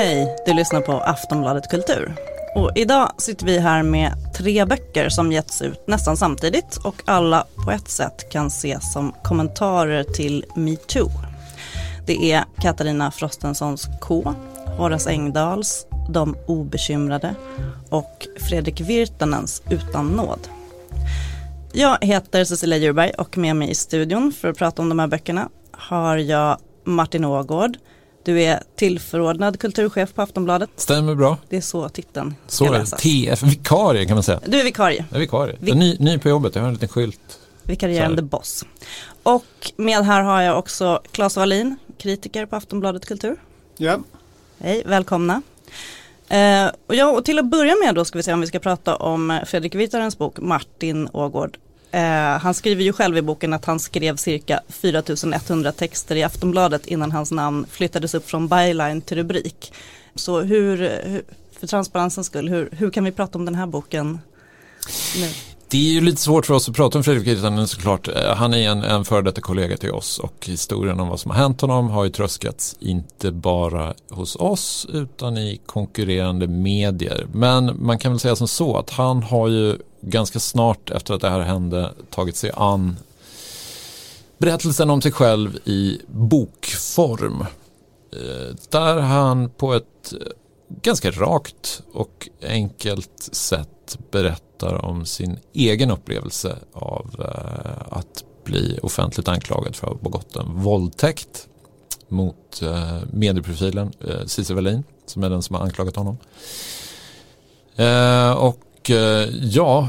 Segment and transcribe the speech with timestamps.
[0.00, 2.14] Hej, du lyssnar på Aftonbladet Kultur.
[2.54, 7.46] Och idag sitter vi här med tre böcker som getts ut nästan samtidigt och alla
[7.64, 11.10] på ett sätt kan ses som kommentarer till metoo.
[12.06, 14.34] Det är Katarina Frostensons K,
[14.78, 17.34] Horace Engdahls De obekymrade
[17.90, 20.48] och Fredrik Virtanens Utan nåd.
[21.72, 25.06] Jag heter Cecilia Djurberg och med mig i studion för att prata om de här
[25.06, 27.76] böckerna har jag Martin Ågård.
[28.24, 30.70] Du är tillförordnad kulturchef på Aftonbladet.
[30.76, 31.36] Stämmer bra.
[31.48, 32.78] Det är så titeln Så ska är det.
[32.78, 33.00] läsas.
[33.02, 34.40] TF, vikarie kan man säga.
[34.46, 35.56] Du är vikarie, Jag är vikarie.
[35.60, 37.38] Vi- Jag är ny, ny på jobbet, jag har en liten skylt.
[37.62, 38.64] vikarierande boss.
[39.22, 39.44] Och
[39.76, 43.36] med här har jag också Claes Wallin, kritiker på Aftonbladet Kultur.
[43.76, 43.98] Ja,
[44.58, 45.42] Hej, välkomna.
[46.28, 48.58] Eh, och, ja, och till att börja med då ska vi se om vi ska
[48.58, 51.58] prata om Fredrik Virtanens bok Martin Ågård.
[51.90, 56.86] Eh, han skriver ju själv i boken att han skrev cirka 4100 texter i Aftonbladet
[56.86, 59.72] innan hans namn flyttades upp från byline till rubrik.
[60.14, 60.78] Så hur,
[61.60, 64.18] för transparensens skull, hur, hur kan vi prata om den här boken
[65.16, 65.28] nu?
[65.70, 68.08] Det är ju lite svårt för oss att prata om Fredrik Virtanen såklart.
[68.08, 71.30] Eh, han är en, en före detta kollega till oss och historien om vad som
[71.30, 77.26] har hänt honom har ju tröskats inte bara hos oss utan i konkurrerande medier.
[77.32, 81.20] Men man kan väl säga som så att han har ju ganska snart efter att
[81.20, 82.96] det här hände tagit sig an
[84.40, 87.40] berättelsen om sig själv i bokform.
[88.12, 90.18] Eh, där han på ett eh,
[90.82, 99.28] ganska rakt och enkelt sätt berättar om sin egen upplevelse av eh, att bli offentligt
[99.28, 101.46] anklagad för att ha begått en våldtäkt
[102.08, 102.62] mot
[103.12, 103.92] medieprofilen
[104.26, 106.18] Cissi Wallin som är den som har anklagat honom.
[108.36, 109.88] Och och eh, ja,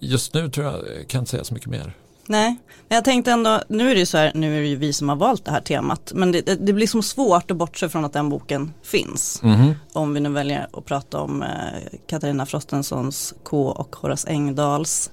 [0.00, 1.92] just nu tror jag jag kan inte säga så mycket mer.
[2.26, 2.56] Nej,
[2.88, 4.92] men jag tänkte ändå, nu är det ju så här, nu är det ju vi
[4.92, 8.04] som har valt det här temat, men det, det, blir som svårt att bortse från
[8.04, 9.42] att den boken finns.
[9.42, 9.74] Mhm.
[9.92, 11.48] Om vi nu väljer att prata om eh,
[12.06, 15.10] Katarina Frostensons K och Horace Engdahls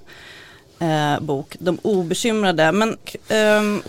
[0.78, 2.72] eh, bok De obekymrade.
[2.72, 2.96] Men
[3.28, 3.82] ehm,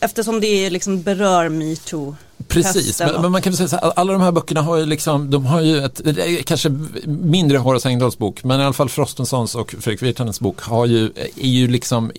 [0.00, 2.16] eftersom det liksom berör metoo
[2.48, 4.86] Precis, men, men man kan väl säga så här, alla de här böckerna har ju
[4.86, 6.00] liksom, de har ju ett,
[6.44, 6.68] kanske
[7.06, 11.12] mindre Horace Engdahls bok, men i alla fall Frostensons och Fredrik Virtanens bok har ju,
[11.36, 12.12] är ju liksom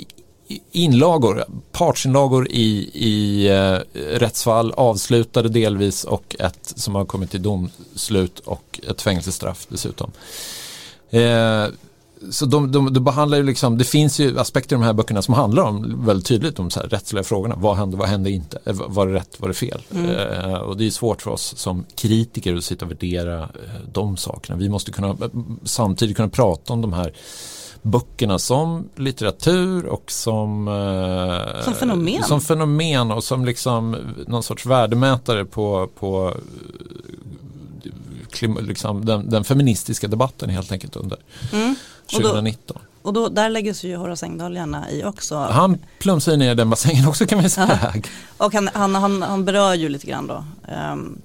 [0.72, 3.79] inlagor, partsinlagor i, i eh,
[4.17, 10.11] rättsfall, avslutade delvis och ett som har kommit till domslut och ett fängelsestraff dessutom.
[11.09, 11.66] Eh,
[12.31, 15.21] så de, de, de behandlar ju liksom, det finns ju aspekter i de här böckerna
[15.21, 17.55] som handlar om väldigt tydligt om så här rättsliga frågorna.
[17.57, 18.59] Vad hände, vad hände inte?
[18.65, 19.81] Eh, Var det rätt, var det fel?
[19.95, 23.47] Eh, och det är svårt för oss som kritiker att sitta och värdera eh,
[23.93, 24.57] de sakerna.
[24.57, 25.16] Vi måste kunna, eh,
[25.63, 27.13] samtidigt kunna prata om de här
[27.81, 32.23] böckerna som litteratur och som, eh, Som fenomen.
[32.23, 33.95] som fenomen och som liksom
[34.27, 36.33] någon sorts värdemätare på, på
[38.41, 41.17] eh, liksom den, den feministiska debatten helt enkelt under
[41.53, 41.75] Mm.
[42.16, 42.78] Och då- 2019.
[43.01, 45.35] Och då, där lägger sig ju Horace Engdahl gärna i också.
[45.38, 47.94] Han plumsar ner i den bassängen också kan man säga.
[48.38, 51.22] Och han, han, han, han berör ju lite grann då ehm,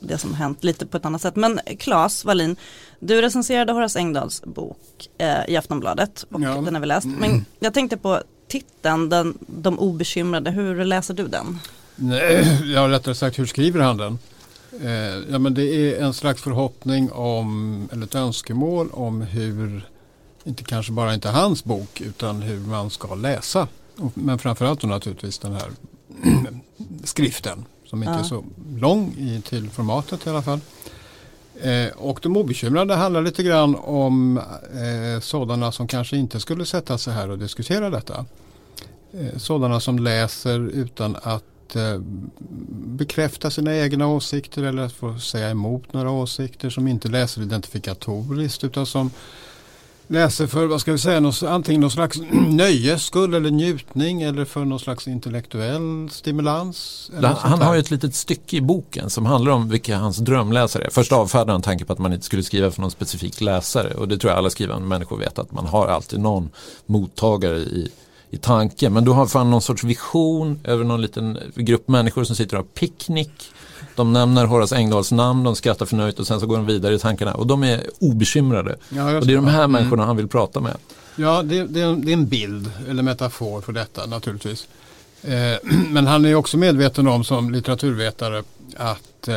[0.00, 1.36] det som hänt lite på ett annat sätt.
[1.36, 2.56] Men Claes Wallin,
[3.00, 6.48] du recenserade Horace Engdahls bok eh, i Aftonbladet och Ja.
[6.54, 7.06] den har vi läst.
[7.06, 11.58] Men jag tänkte på titeln, den, De obekymrade, hur läser du den?
[11.96, 14.18] Nej, ja, rättare sagt hur skriver han den?
[14.82, 19.88] Eh, ja, men det är en slags förhoppning om, eller ett önskemål om hur,
[20.44, 23.68] inte kanske bara inte hans bok, utan hur man ska läsa.
[24.14, 25.70] Men framförallt då naturligtvis den här
[27.04, 28.18] skriften som inte Ja.
[28.18, 28.44] är så
[28.78, 30.60] lång i, till formatet i alla fall.
[31.62, 36.98] Eh, och de obekymrade handlar lite grann om eh, sådana som kanske inte skulle sätta
[36.98, 38.24] sig här och diskutera detta.
[39.12, 41.98] Eh, sådana som läser utan att eh,
[42.86, 48.64] bekräfta sina egna åsikter eller att få säga emot några åsikter som inte läser identifikatoriskt
[48.64, 49.10] utan som
[50.06, 54.44] läser för, vad ska vi säga, någon, antingen någon slags nöjes skull eller njutning eller
[54.44, 57.10] för någon slags intellektuell stimulans.
[57.22, 60.84] Han, han har ju ett litet stycke i boken som handlar om vilka hans drömläsare
[60.84, 60.90] är.
[60.90, 64.08] Först avfärdar han tanken på att man inte skulle skriva för någon specifik läsare och
[64.08, 66.50] det tror jag alla skrivande människor vet att man har alltid någon
[66.86, 67.90] mottagare i,
[68.30, 68.92] i tanken.
[68.92, 72.64] Men då har han någon sorts vision över någon liten grupp människor som sitter och
[72.64, 73.50] har picknick.
[73.96, 76.98] De nämner Horace Engdahls namn, de skrattar förnöjt och sen så går de vidare i
[76.98, 78.76] tankarna och de är obekymrade.
[78.88, 79.72] Ja, Och det är de här Mm.
[79.72, 80.76] människorna han vill prata med.
[81.16, 84.68] Ja, det, det, är en, bild eller metafor för detta naturligtvis.
[85.22, 85.58] Eh,
[85.90, 88.42] men han är också medveten om som litteraturvetare
[88.76, 89.34] att eh,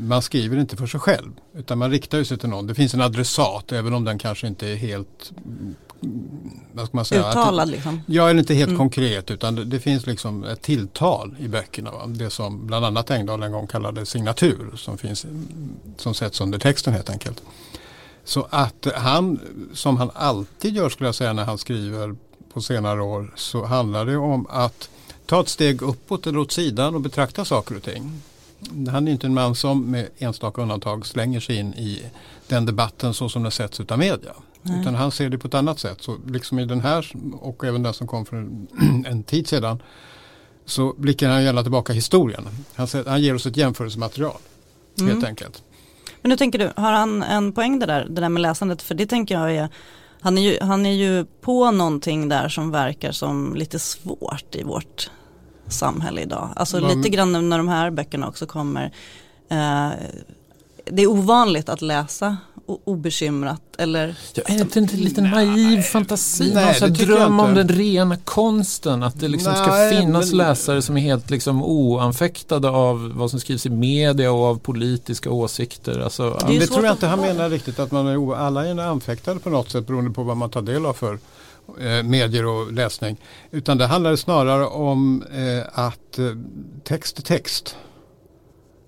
[0.00, 2.66] man skriver inte för sig själv utan man riktar sig till någon.
[2.66, 5.32] Det finns en adressat även om den kanske inte är helt
[6.72, 7.30] vad ska man säga?
[7.30, 8.00] Uttalad liksom?
[8.06, 8.78] Ja, eller inte helt mm.
[8.78, 11.90] konkret utan det, det, finns liksom ett tilltal i böckerna.
[11.90, 12.06] Va?
[12.06, 15.26] Det som bland annat Engdahl en gång kallade signatur som, finns,
[15.96, 17.42] som sätts under texten helt enkelt.
[18.24, 19.40] Så att han,
[19.74, 22.16] som han alltid gör skulle jag säga när han skriver
[22.52, 24.88] på senare år, så handlar det om att
[25.26, 28.22] ta ett steg uppåt eller åt sidan och betrakta saker och ting.
[28.90, 32.02] Han är inte en man som med enstaka undantag slänger sig in i
[32.48, 34.34] den debatten så som den sätts av media.
[34.66, 34.80] Nej.
[34.80, 36.02] Utan han ser det på ett annat sätt.
[36.02, 38.36] Så liksom i den här och även den som kom för
[39.06, 39.82] en, tid sedan
[40.64, 42.48] så blickar han gärna tillbaka historien.
[42.74, 44.36] Han, han ger oss ett jämförelsematerial
[45.00, 45.12] mm.
[45.12, 45.62] helt enkelt.
[46.22, 48.82] Men nu tänker du, har han en poäng det där, det där med läsandet?
[48.82, 49.68] För det tänker jag är,
[50.20, 54.62] han är ju, han är ju på någonting där som verkar som lite svårt i
[54.62, 55.10] vårt
[55.68, 56.48] samhälle idag.
[56.56, 58.92] Alltså Man, lite grann när de här böckerna också kommer.
[59.48, 59.90] Eh,
[60.84, 64.16] det är ovanligt att läsa obekymrat eller?
[64.34, 66.52] Ja, är det inte en liten naiv fantasi?
[66.54, 69.02] Nej, Man dröm om den rena konsten.
[69.02, 70.38] Att det liksom Nej, ska finnas men...
[70.38, 75.30] läsare som är helt liksom oanfäktade av vad som skrivs i media och av politiska
[75.30, 76.00] åsikter.
[76.00, 77.78] Alltså, det, det tror jag inte han menar riktigt.
[77.78, 80.86] Att man är, alla är anfäktade på något sätt beroende på vad man tar del
[80.86, 81.18] av för
[81.80, 83.16] eh, medier och läsning.
[83.50, 86.26] Utan det handlar snarare om eh, att eh,
[86.84, 87.76] text är text.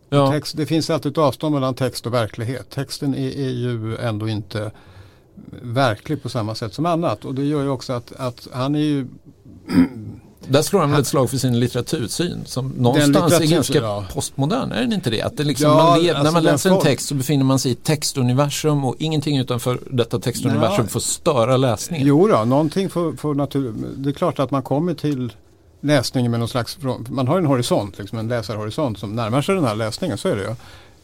[0.09, 0.31] Ja.
[0.31, 2.71] Text, det finns alltid ett avstånd mellan text och verklighet.
[2.71, 4.71] Texten är, är, ju ändå inte
[5.63, 7.25] verklig på samma sätt som annat.
[7.25, 9.07] Och det gör ju också att, att han är ju
[10.49, 14.05] Där slår han väl ett slag för sin litteratursyn som någonstans är ganska ja.
[14.15, 15.23] postmodern, är den inte det?
[15.23, 17.73] Att det liksom, ja, man alltså när man läser en text så befinner man sig
[17.73, 20.89] i textuniversum och ingenting utanför detta textuniversum Nej.
[20.89, 22.07] får störa läsningen.
[22.07, 23.75] Jo då, någonting får, får natur...
[23.97, 25.33] Det är klart att man kommer till
[25.87, 26.79] läsningen med någon slags,
[27.09, 30.37] man har en horisont, liksom en läsarhorisont som närmar sig den här läsningen, så är
[30.37, 30.55] det ju.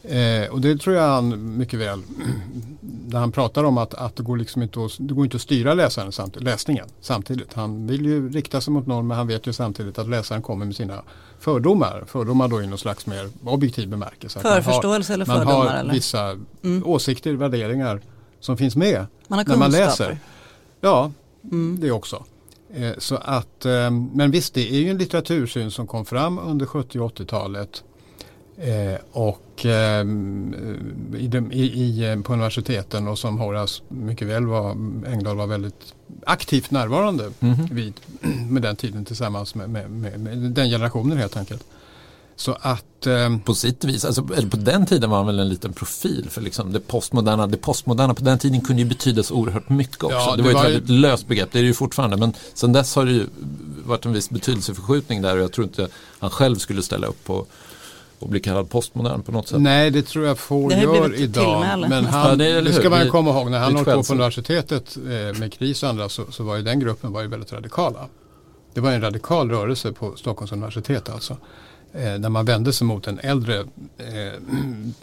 [0.05, 2.03] Eh, och det tror jag han mycket väl,
[2.81, 5.43] när han pratar om att, att det, går liksom inte att, det går inte att
[5.43, 7.55] styra läsaren samtidigt, läsningen samtidigt.
[7.55, 10.67] Han vill ju rikta sig mot någon men han vet ju samtidigt att läsaren kommer
[10.67, 11.03] med sina
[11.39, 12.05] fördomar.
[12.07, 14.41] Fördomar då i någon slags mer objektiv bemärkelse.
[14.41, 15.45] Förförståelse eller fördomar?
[15.45, 15.93] Man har eller?
[15.93, 16.31] vissa
[16.63, 16.87] mm.
[16.87, 18.01] åsikter, värderingar
[18.41, 20.19] som finns med man när man läser.
[20.81, 21.13] Ja,
[21.45, 21.79] mm.
[21.81, 22.25] det också.
[22.75, 26.67] Eh, så att, eh, men visst, det är ju en litteratursyn som kom fram under
[26.67, 27.85] 70 och 80-talet.
[28.57, 29.67] Eh, och
[31.15, 34.71] i, i, på universiteten och som Horace mycket väl var,
[35.07, 35.95] Engdahl var väldigt
[36.27, 37.75] aktivt närvarande mm -hmm.
[37.75, 37.95] vid
[38.51, 41.65] med den tiden tillsammans med, med, med, med den generationen helt enkelt.
[42.37, 45.73] Så att, eh, på sitt vis, alltså, på den tiden var han väl en liten
[45.73, 47.47] profil för liksom det postmoderna.
[47.47, 50.17] Det postmoderna på den tiden kunde ju betyda så oerhört mycket också.
[50.17, 50.95] Ja, det, det, var ett väldigt ju...
[50.95, 52.17] löst begrepp, det är det ju fortfarande.
[52.17, 53.27] Men sen dess har det ju
[53.87, 55.89] varit en viss betydelseförskjutning där och jag tror inte
[56.19, 57.47] han själv skulle ställa upp på
[58.19, 59.61] och bli kallad postmodern på något sätt.
[59.61, 61.81] Nej, det tror jag få gör idag.
[61.89, 64.97] Men han, ja, det, det, ska man komma ihåg, när han höll på på universitetet
[64.97, 68.07] eh, med KRIS och andra så, så var ju den gruppen var ju väldigt radikala.
[68.75, 71.37] Det var en radikal rörelse på Stockholms universitet alltså
[71.95, 73.61] Eh, när man vände sig mot en äldre
[73.99, 74.41] eh,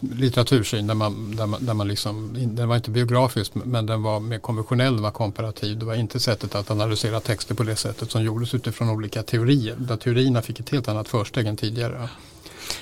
[0.00, 4.20] litteratursyn där man, där man, där man liksom, den var inte biografisk men den var
[4.20, 5.78] mer konventionell, den var komparativ.
[5.78, 9.74] Det var inte sättet att analysera texter på det sättet som gjordes utifrån olika teorier.
[9.78, 12.08] Där teorierna fick ett helt annat försteg än tidigare.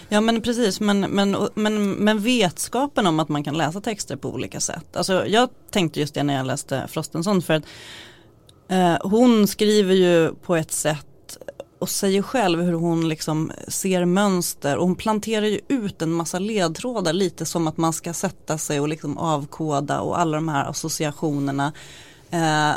[0.09, 4.29] Ja men precis, men, men, men, men vetskapen om att man kan läsa texter på
[4.29, 4.97] olika sätt.
[4.97, 7.65] Alltså, jag tänkte just det när jag läste Frostenson för att
[8.69, 11.08] eh, hon skriver ju på ett sätt
[11.79, 16.39] och säger själv hur hon liksom ser mönster och hon planterar ju ut en massa
[16.39, 20.71] ledtrådar lite som att man ska sätta sig och liksom avkoda och alla de här
[20.71, 21.73] associationerna.
[22.31, 22.73] Eh,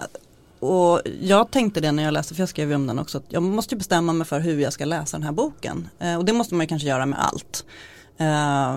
[0.59, 3.25] och jag tänkte det när jag läste, för jag skrev ju om den också, att
[3.27, 5.89] jag måste bestämma mig för hur jag ska läsa den här boken.
[5.99, 7.65] Eh, och det måste man ju kanske göra med allt.
[8.17, 8.75] Eh,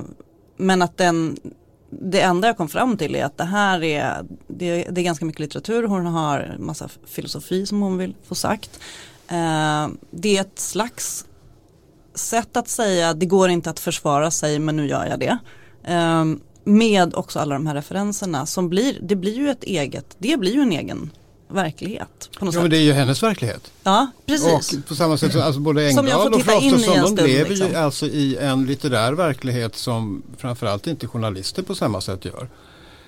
[0.56, 1.36] men att den,
[1.90, 5.24] det enda jag kom fram till är att det här är, det, det är ganska
[5.24, 8.80] mycket litteratur, hon har massa filosofi som hon vill få sagt.
[9.28, 11.24] Eh, det är ett slags
[12.14, 15.38] sätt att säga det går inte att försvara sig men nu gör jag det.
[15.84, 16.24] Eh,
[16.64, 20.54] med också alla de här referenserna som blir, det blir ju ett eget, det blir
[20.54, 21.10] ju en egen
[21.48, 22.30] verklighet.
[22.40, 22.62] Ja, sätt.
[22.62, 23.72] men det är ju hennes verklighet.
[23.82, 24.72] Ja, precis.
[24.72, 27.68] Och på samma sätt som alltså både Engdahl och Frostenson, de lever liksom.
[27.68, 32.48] ju alltså i en litterär verklighet som framförallt inte journalister på samma sätt gör.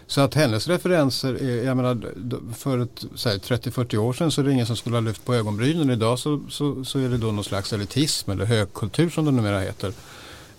[0.07, 2.13] Så att hennes referenser är, jag menar
[2.55, 5.91] för 30-40 år sedan så är det ingen som skulle ha lyft på ögonbrynen.
[5.91, 9.61] Idag så, så, så är det då någon slags elitism eller högkultur som det numera
[9.61, 9.93] heter.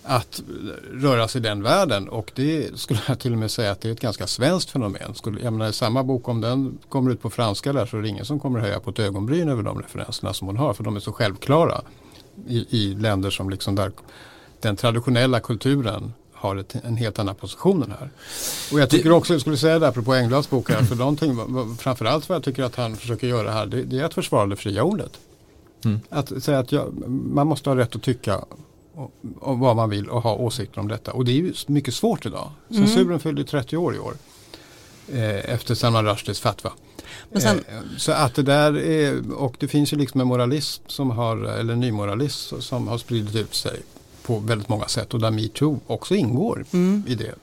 [0.02, 0.42] Att
[0.92, 3.88] röra sig i den världen och det skulle jag till och med säga att det
[3.88, 5.14] är ett ganska svenskt fenomen.
[5.14, 8.08] Skulle, jag menar, samma bok om den kommer ut på franska där så är det
[8.08, 10.96] ingen som kommer höja på ett ögonbryn över de referenserna som hon har för de
[10.96, 11.80] är så självklara
[12.48, 13.92] i, i länder som liksom där
[14.60, 18.10] den traditionella kulturen har ett, en helt annan position än här.
[18.72, 21.38] Och jag tycker också, jag skulle säga det apropå Engblads bok här, för någonting,
[21.78, 24.56] framförallt vad jag tycker att han försöker göra här, det, det är att försvara det
[24.56, 25.12] fria ordet.
[25.84, 26.00] Mm.
[26.10, 28.44] Att säga att jag, man måste ha rätt att tycka
[29.40, 31.12] om vad man vill och ha åsikter om detta.
[31.12, 32.50] Och det är ju mycket svårt idag.
[32.70, 32.86] Mm.
[32.86, 33.20] Censuren mm.
[33.20, 34.14] fyllde 30 år i år.
[35.12, 36.72] Eh, efter Salman Rushdies fatwa.
[37.34, 41.10] Sen, eh, så att det där är, och det finns ju liksom en moralism som
[41.10, 43.80] har, eller en nymoralism som har spridit ut sig
[44.28, 47.04] på väldigt många sätt och där metoo också ingår mm.
[47.08, 47.34] i det.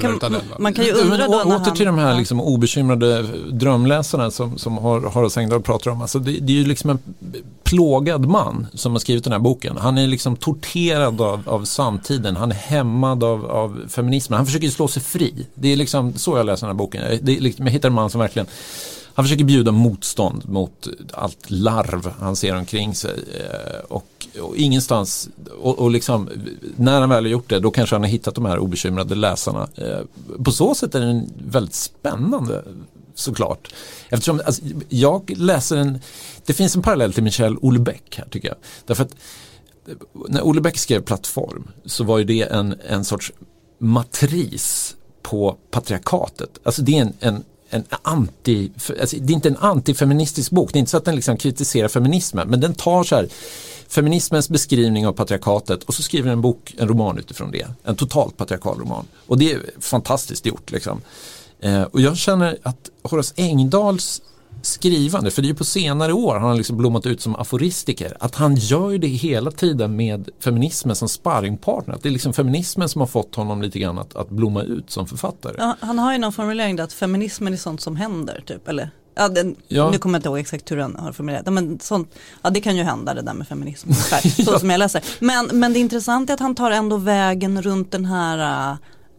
[0.00, 4.58] Kan, man kan ju undra då Åter han, till de här liksom obekymrade drömläsarna som,
[4.58, 6.02] som Horace Engdahl pratar om.
[6.02, 6.98] Alltså det, det, är ju liksom en
[7.62, 9.76] plågad man som har skrivit den här boken.
[9.76, 12.36] Han är liksom torterad av, av samtiden.
[12.36, 14.36] Han är hämmad av, av feminismen.
[14.36, 15.46] Han försöker slå sig fri.
[15.54, 17.02] Det är liksom så jag läser den här boken.
[17.22, 18.46] Det är liksom, jag hittar en man som verkligen
[19.18, 23.14] han försöker bjuda motstånd mot allt larv han ser omkring sig.
[23.40, 25.28] Eh, och, och ingenstans,
[25.60, 26.28] och, och liksom,
[26.76, 29.68] när han väl har gjort det, då kanske han har hittat de här obekymrade läsarna.
[29.74, 30.00] Eh,
[30.44, 32.64] på så sätt är den väldigt spännande
[33.14, 33.74] såklart.
[34.08, 35.98] Eftersom alltså, jag läser en,
[36.46, 38.56] det finns en parallell till Michel Houellebecq här tycker jag.
[38.86, 39.14] Därför att
[39.86, 39.94] eh,
[40.28, 43.32] när Houellebecq skrev Plattform så var ju det en, en sorts
[43.78, 46.58] matris på patriarkatet.
[46.62, 48.70] Alltså det är en, en en anti,
[49.00, 51.88] alltså det är inte en antifeministisk bok, det är inte så att den liksom kritiserar
[51.88, 53.28] feminismen, men den tar så här
[53.88, 57.66] feminismens beskrivning av patriarkatet och så skriver den en bok, en roman utifrån det.
[57.84, 59.06] En totalt patriarkal roman.
[59.26, 60.70] Och det är fantastiskt gjort.
[60.70, 61.00] Liksom.
[61.60, 64.22] Eh, och jag känner att Horace Engdahls
[64.68, 68.16] skrivande, för det är ju på senare år han har liksom blommat ut som aforistiker,
[68.20, 71.98] att han gör det hela tiden med feminismen som sparringpartner.
[72.02, 75.06] det är liksom feminismen som har fått honom lite grann att, att blomma ut som
[75.06, 75.54] författare.
[75.58, 78.90] Ja, han har ju någon formulering där att feminismen är sånt som händer, typ, eller?
[79.14, 79.90] Ja, den, ja.
[79.90, 82.76] Nu kommer jag inte ihåg exakt hur den har formulerat men sånt, ja det kan
[82.76, 85.04] ju hända det där med feminism, ungefär, så som jag läser.
[85.18, 88.70] Men, men det intressanta är att han tar ändå vägen runt den här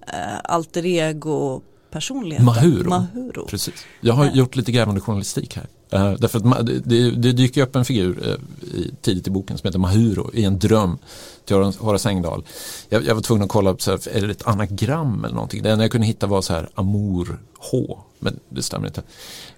[0.08, 2.46] äh, alter ego personligheten.
[2.46, 2.90] Mahuro.
[2.90, 3.46] Mahuro.
[3.46, 3.74] Precis.
[4.02, 5.68] Jag har gjort lite grävande journalistik här.
[5.94, 9.58] Uh, därför att det, det, det, dyker upp en figur uh, i, tidigt i boken
[9.58, 10.98] som heter Mahuro i en dröm
[11.46, 12.44] till Horace Engdahl.
[12.90, 15.64] Jag, jag var tvungen att kolla, så här, är det ett anagram eller någonting?
[15.64, 19.02] Det enda jag kunde hitta var så här Amor H, men det stämmer inte.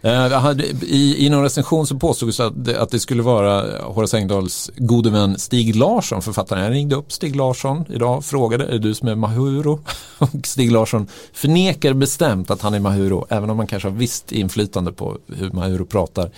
[0.02, 4.72] Eh, I, I någon recension så påstods att det, att det skulle vara Horace Engdahls
[4.78, 6.64] gode vän Stig Larsson, författaren.
[6.64, 9.80] Jag ringde upp Stig Larsson idag och frågade, är det du som är Mahuro?
[10.18, 14.32] Och Stig Larsson förnekar bestämt att han är Mahuro, även om man kanske har visst
[14.32, 16.32] inflytande på hur Mahuro pratar.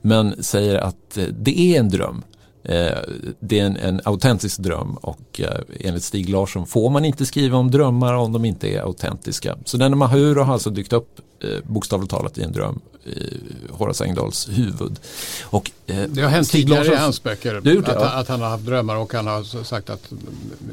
[0.00, 2.22] Men säger att eh, det är en dröm.
[2.64, 2.98] Eh,
[3.40, 5.48] det är en, en autentisk dröm och eh,
[5.80, 9.56] enligt Stig Larsson får man inte skriva om drömmar om de inte är autentiska.
[9.64, 11.20] Så denna Mahuro har alltså dykt upp
[11.62, 13.40] bokstavligt talat i en dröm i
[13.70, 14.98] Horace Engdahls huvud.
[15.42, 18.10] Och, det har hänt tidigare i hans böcker det, att, ja.
[18.10, 20.12] att, han har haft drömmar och han har sagt att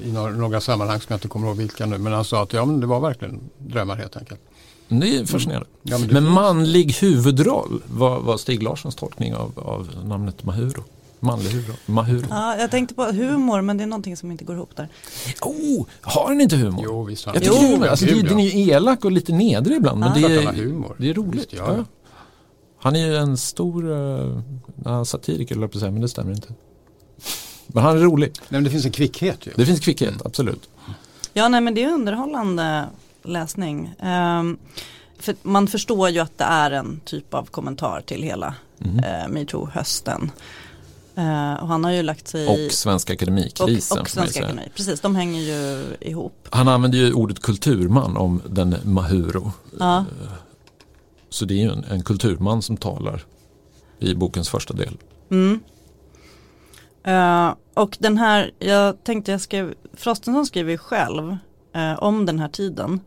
[0.05, 2.65] i några sammanhang som jag inte kommer ihåg vilka nu men han sa att ja,
[2.65, 4.39] men det var verkligen drömmar helt enkelt.
[4.87, 5.67] Det är fascinerande.
[5.67, 5.81] Mm.
[5.83, 10.83] Ja, men, men manlig huvudroll var, var Stig Larssons tolkning av, av namnet Mahuro.
[11.23, 11.51] Manlig.
[11.85, 12.25] Mahuro.
[12.29, 14.87] Ja, jag tänkte på humor men det är någonting som inte går ihop där.
[15.41, 16.81] Oh, har den inte humor?
[16.85, 17.87] Jo, visst har jag jo, humor.
[17.87, 19.99] Alltså, det, Den är ju elak och lite nedrig ibland.
[19.99, 20.95] Men det, är, humor.
[20.97, 21.35] det är roligt.
[21.35, 21.75] Visst, ja.
[21.77, 21.85] Ja.
[22.79, 26.47] Han är ju en stor uh, satiriker, på säga, men det stämmer inte.
[27.67, 28.31] Men han är rolig.
[28.35, 29.51] Nej, men det finns en kvickhet ju.
[29.55, 30.21] Det finns kvickhet, mm.
[30.25, 30.69] absolut.
[31.33, 32.85] Ja, nej men det är underhållande
[33.23, 33.93] läsning.
[33.99, 34.57] Um,
[35.19, 38.95] för man förstår ju att det är en typ av kommentar till hela mm.
[38.97, 40.31] uh, metoo-hösten.
[41.17, 43.97] Uh, och han har ju lagt sig Och Svenska Akademikrisen.
[43.97, 46.47] Och, och Svenska Akademi, precis de hänger ju ihop.
[46.49, 49.51] Han använder ju ordet kulturman om den Mahuro.
[49.81, 50.01] Uh.
[51.29, 53.23] Så det är ju en, en, kulturman som talar
[53.99, 54.97] i bokens första del.
[55.29, 55.59] Mm.
[57.07, 61.37] Uh, och den här, jag tänkte jag skrev, Frostenson skriver ju själv
[61.97, 62.99] om den här tiden.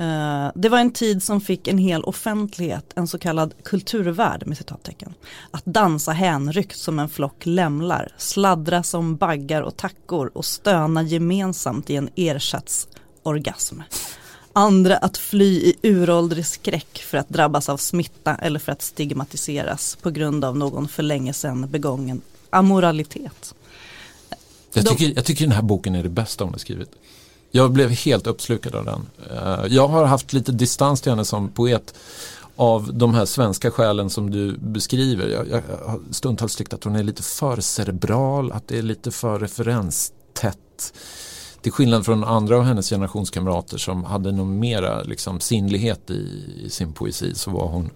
[0.00, 4.58] Uh, det var en tid som fick en hel offentlighet, en så kallad kulturvärld med
[4.58, 5.14] citattecken.
[5.50, 11.90] Att dansa hänryckt som en flock lämlar, sladdra som baggar och tackor och stöna gemensamt
[11.90, 13.80] i en ersatsorgasm.
[14.52, 19.98] Andra att fly i uråldrig skräck för att drabbas av smitta eller för att stigmatiseras
[20.02, 23.54] på grund av någon för länge sedan begången amoralitet.
[24.72, 26.90] Jag tycker, jag tycker den här boken är det bästa hon har skrivit.
[27.50, 29.06] Jag blev helt uppslukad av den.
[29.30, 31.94] Eh, jag har haft lite distans till henne som poet
[32.56, 35.28] av de här svenska skälen som du beskriver.
[35.28, 39.10] Jag, jag har stundtals tyckt att hon är lite för cerebral, att det är lite
[39.10, 40.92] för referenstätt.
[41.62, 46.70] Till skillnad från andra av hennes generationskamrater som hade någon mera liksom, sinnlighet i, i
[46.70, 47.90] sin poesi så var hon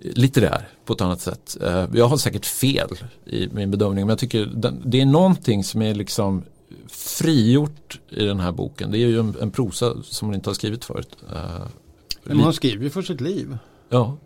[0.00, 1.56] litterär på ett annat sätt.
[1.62, 2.88] Eh, jag har säkert fel
[3.24, 4.52] i min bedömning men jag tycker
[4.84, 6.42] det är någonting som är liksom
[6.88, 8.90] frigjort i den här boken.
[8.90, 11.16] Det är ju en, en prosa som hon inte har skrivit förut.
[11.32, 11.66] Uh,
[12.24, 13.58] Men hon skriver ju för sitt liv.
[13.88, 14.16] Ja.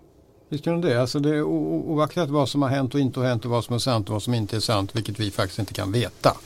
[0.49, 1.00] Visst gör hon det?
[1.00, 3.75] Alltså det är oaktat vad som har hänt och inte har hänt och vad som
[3.75, 6.37] är sant och vad som inte är sant, vilket vi faktiskt inte kan veta.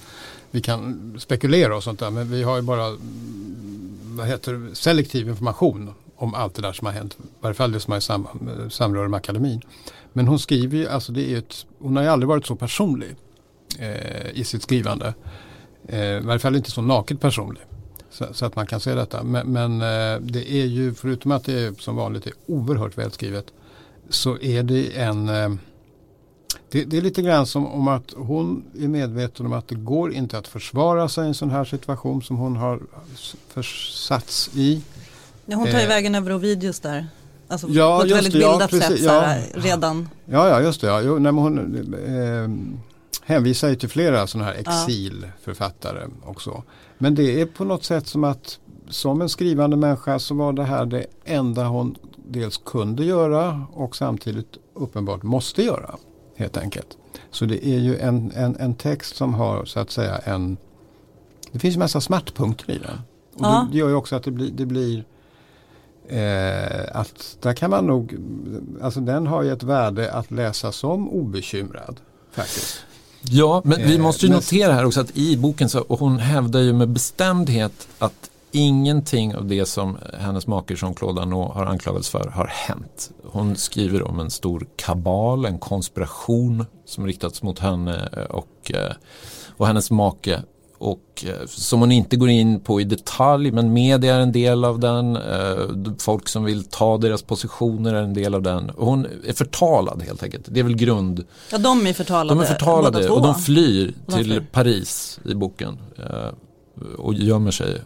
[0.51, 2.97] Vi kan spekulera och sånt där, men vi har ju bara
[4.03, 7.17] vad heter selektiv information om allt det där som har hänt.
[7.21, 8.27] I varje fall det som har sam,
[8.71, 9.61] samröre med akademin.
[10.13, 13.17] Men hon skriver ju, alltså det är ett, hon har ju aldrig varit så personlig
[13.79, 15.15] eh, i sitt skrivande.
[15.89, 17.63] Eh, I varje fall inte så naket personlig.
[18.11, 19.23] Så, så, att man kan se detta.
[19.23, 23.47] Men, men eh, det är ju, förutom att det är som vanligt är oerhört välskrivet,
[24.09, 25.49] så är det en eh,
[26.71, 30.13] det, det, är lite grann som om att hon är medveten om att det går
[30.13, 32.81] inte att försvara sig i en sån här situation som hon har
[33.49, 34.83] försatts i.
[35.47, 37.07] Ja, hon tar ju eh, vägen över Ovidius där.
[37.49, 39.37] Alltså ja, på ett väldigt bildat ja, sätt ja.
[39.55, 40.09] redan.
[40.25, 40.87] Ja, ja, just det.
[40.87, 41.01] Ja.
[41.01, 41.59] Jo, nej, hon
[41.95, 42.49] eh,
[43.27, 46.31] hänvisar ju till flera sådana här exilförfattare ja.
[46.31, 46.63] också.
[46.99, 50.65] Men det är på något sätt som att som en skrivande människa så var det
[50.65, 55.97] här det enda hon dels kunde göra och samtidigt uppenbart måste göra.
[56.37, 56.99] Helt enkelt.
[57.31, 60.57] Så det är ju en, en, en text som har så att säga en
[61.53, 63.01] Det finns en massa smärtpunkter i den.
[63.35, 63.69] Och ja.
[63.73, 65.05] det, gör ju också att det blir, det blir
[66.09, 68.17] eh, att där kan man nog,
[68.83, 72.01] alltså den har ju ett värde att läsa som obekymrad.
[72.31, 72.86] Faktiskt.
[73.31, 76.19] Ja, men vi eh, måste ju notera här också att i boken så, och hon
[76.19, 82.09] hävdar ju med bestämdhet att ingenting av det som hennes make Jean-Claude Arnault har anklagats
[82.09, 83.11] för har hänt.
[83.25, 88.93] Hon skriver om en stor kabal, en konspiration som riktats mot henne och, eh,
[89.57, 90.43] och hennes make
[90.79, 94.65] och eh, som hon inte går in på i detalj men media är en del
[94.65, 95.17] av den.
[95.17, 98.71] Eh, folk som vill ta deras positioner är en del av den.
[98.77, 100.45] hon är förtalad helt enkelt.
[100.49, 101.25] Det är väl grund.
[101.53, 102.41] Ja de är förtalade.
[102.41, 105.79] De är förtalade och de flyr till Paris i boken.
[106.99, 107.81] Och gömmer sig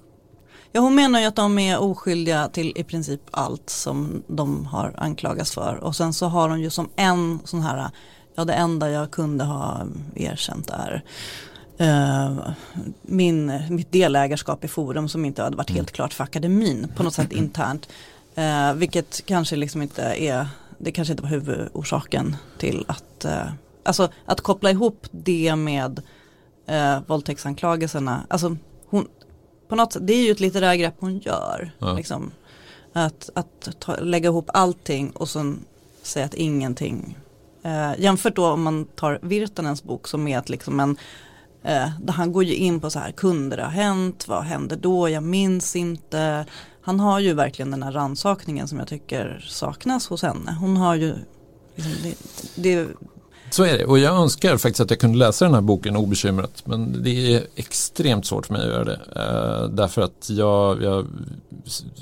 [0.73, 4.95] Ja, hon menar ju att de är oskyldiga till i princip allt som de har
[4.97, 5.77] anklagats för.
[5.77, 7.91] Och sen så har hon ju som en sån här,
[8.35, 11.05] ja det enda jag kunde ha erkänt är
[13.03, 15.77] min, mitt delägarskap i Forum som inte hade varit mm.
[15.77, 17.89] helt klart för akademin på något sätt internt.
[18.39, 24.09] Uh, vilket kanske liksom inte är, det kanske inte var huvudorsaken till att, uh, alltså
[24.25, 26.03] att koppla ihop det med
[26.71, 28.21] uh, våldtäktsanklagelserna.
[28.29, 29.09] Alltså hon,
[29.69, 31.71] på något sätt, det är ju ett litterärt grepp hon gör.
[31.79, 31.93] Ja.
[31.93, 32.31] Liksom.
[32.93, 35.65] Att, att ta, lägga ihop allting och sen
[36.03, 37.19] säga att ingenting.
[37.63, 40.97] Eh, jämfört då om man tar Virtanens bok som är att liksom en
[41.63, 45.09] eh, han går ju in på så här, kunde det ha hänt, vad hände då,
[45.09, 46.47] jag minns inte.
[46.83, 50.57] Han har ju verkligen den här rannsakningen som jag tycker saknas hos henne.
[50.61, 51.15] Hon har ju,
[51.75, 52.17] liksom, det,
[52.55, 52.89] det
[53.51, 56.63] så är det och jag önskar faktiskt att jag kunde läsa den här boken obekymrat
[56.65, 59.01] men det är extremt svårt för mig att göra det.
[59.17, 61.07] Eh, därför att jag, jag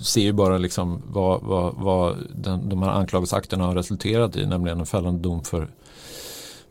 [0.03, 4.81] ser ju bara liksom vad, vad, vad den, de här anklagelseakterna har resulterat i, nämligen
[4.81, 5.69] en fällande dom för,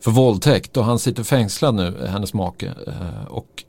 [0.00, 2.66] för våldtäkt och han sitter fängslad nu, hennes make.
[2.66, 3.64] Uh, och,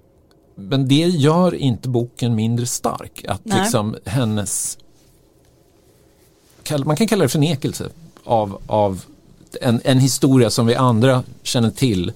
[0.55, 3.25] men det gör inte boken mindre stark.
[3.27, 4.77] Att liksom hennes,
[6.85, 7.89] man kan kalla det förnekelse
[8.23, 9.05] av, av
[9.61, 12.11] en, en historia som vi andra känner till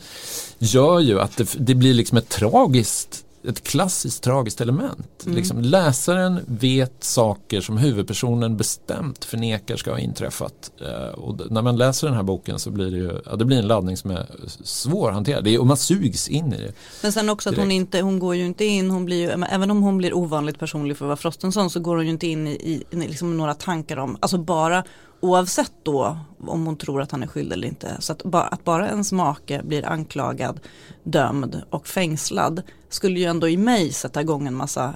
[0.57, 5.23] gör ju att det, det blir liksom ett tragiskt ett klassiskt tragiskt element.
[5.25, 5.35] Mm.
[5.35, 10.71] Liksom, läsaren vet saker som huvudpersonen bestämt förnekar ska ha inträffat.
[10.81, 13.57] Uh, och när man läser den här boken så blir det ju ja, det blir
[13.57, 14.25] en laddning som är
[14.63, 15.57] svårhanterad.
[15.57, 16.73] och man sugs in i det.
[17.01, 17.59] Men sen också direkt.
[17.59, 20.13] att hon inte, hon går ju inte in, hon blir ju, även om hon blir
[20.13, 22.95] ovanligt personlig för att vara Frostenson så går hon ju inte in i, i, i
[22.95, 24.83] liksom några tankar om, alltså bara
[25.23, 27.97] oavsett då om hon tror att han är skyldig eller inte.
[27.99, 30.59] Så att bara, att bara ens make blir anklagad,
[31.03, 34.93] dömd och fängslad skulle ju ändå i mig sätta igång en massa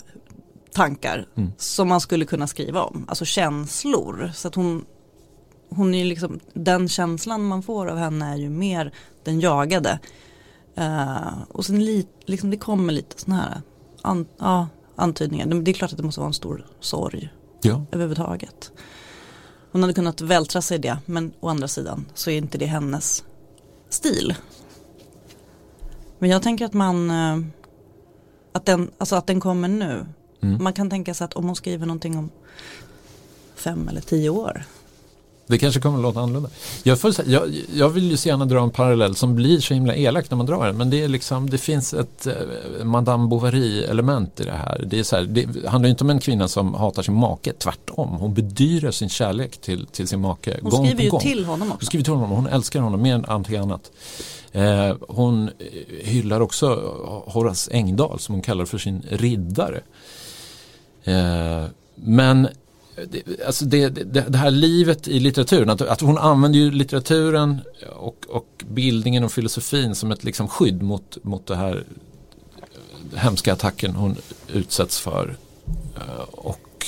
[0.74, 1.52] tankar mm.
[1.58, 3.06] som man skulle kunna skriva om.
[3.08, 4.32] Alltså känslor.
[4.36, 4.86] Så att hon,
[5.70, 10.00] hon är liksom, den känslan man får av henne är ju mer den jagade.
[10.78, 13.62] Uh, och sen lite, liksom det kommer lite sådana här
[14.02, 15.46] an, ja, antydningar.
[15.46, 17.30] Det är klart att det måste vara en stor sorg
[17.62, 17.86] ja.
[17.92, 18.72] överhuvudtaget.
[19.72, 22.66] Hon hade kunnat vältra sig i det men å andra sidan så är inte det
[22.66, 23.24] hennes
[23.90, 24.36] stil.
[26.20, 27.38] Men jag tänker att man eh,
[28.52, 30.06] att den, alltså att den kommer nu.
[30.42, 30.64] Mm.
[30.64, 32.30] Man kan tänka sig att om hon skriver någonting om
[33.56, 34.64] fem eller tio år
[35.48, 36.50] Det kanske kommer att låta annorlunda.
[36.84, 39.96] Jag, får, jag, jag vill ju så gärna dra en parallell som blir så himla
[39.96, 40.78] elak när man drar den.
[40.78, 42.34] Men det, är liksom, det finns ett eh,
[42.84, 44.84] Madame Bovary-element i det här.
[44.88, 48.10] Det, är så här, det handlar inte om en kvinna som hatar sin make, tvärtom.
[48.10, 51.20] Hon bedyrar sin kärlek till, till sin make Hon gång skriver ju gång.
[51.20, 51.86] till honom Hon också.
[51.86, 53.92] skriver till honom, hon älskar honom mer än allting annat.
[54.52, 55.50] Eh, hon
[56.04, 56.68] hyllar också
[57.26, 59.82] Horace Engdahl som hon kallar för sin riddare.
[61.04, 62.48] Eh, men
[63.06, 67.62] det, alltså det, det, det här livet i litteraturen, att, att hon använder ju litteraturen
[67.96, 71.84] och, och bildningen och filosofin som ett liksom skydd mot, mot det här
[73.16, 74.16] hemska attacken hon
[74.54, 75.38] utsätts för.
[75.96, 76.86] Eh, och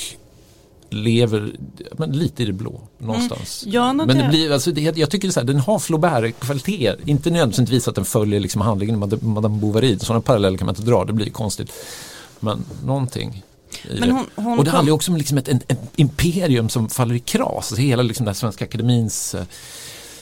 [0.90, 1.52] lever
[1.92, 3.62] men, lite i det blå någonstans.
[3.62, 3.74] Mm.
[3.74, 6.98] Ja, men det blir, alltså, det, jag tycker så här, den har Flaubert-kvaliteter.
[7.06, 9.98] Inte nödvändigtvis att den följer liksom handlingen i Madame Bovary.
[9.98, 11.72] Sådana paralleller kan man inte dra, det blir konstigt.
[12.40, 13.42] Men någonting.
[13.88, 17.20] Hon, hon och det handlar också om liksom ett, ett, ett imperium som faller i
[17.20, 17.56] kras.
[17.56, 19.44] Alltså hela liksom den svenska akademins eh,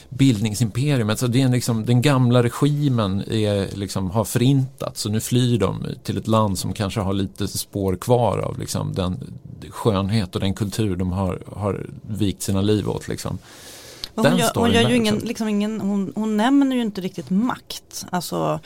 [0.09, 1.09] bildningsimperium.
[1.09, 5.85] Alltså det är liksom, den gamla regimen är, liksom, har förintats och nu flyr de
[6.03, 9.17] till ett land som kanske har lite spår kvar av liksom, den
[9.69, 13.07] skönhet och den kultur de har, har vikt sina liv åt.
[13.07, 13.37] Liksom.
[14.15, 18.05] Hon, gör, hon, gör ju ingen, liksom ingen, hon, hon nämner ju inte riktigt makt.
[18.09, 18.59] Alltså,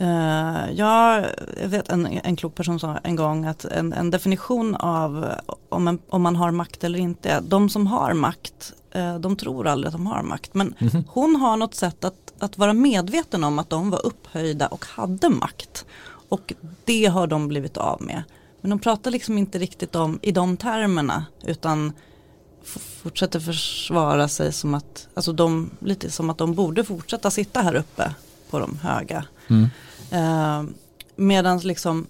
[0.00, 1.26] eh, jag
[1.64, 5.26] vet en, en klok person sa en gång att en, en definition av
[5.68, 9.66] om, en, om man har makt eller inte, de som har makt, eh, de tror
[9.66, 10.54] aldrig att de har makt.
[10.54, 11.04] Men Mhm.
[11.08, 15.28] hon har något sätt att, att vara medveten om att de var upphöjda och hade
[15.28, 15.84] makt.
[16.28, 16.52] Och
[16.84, 18.22] det har de blivit av med.
[18.60, 21.92] Men de pratar liksom inte riktigt om i de termerna utan
[23.02, 27.74] fortsätter försvara sig som att, alltså de, lite som att de borde fortsätta sitta här
[27.74, 28.14] uppe
[28.50, 29.24] på de höga.
[29.48, 29.68] Mm.
[30.10, 30.62] Eh,
[31.16, 32.06] Medan liksom,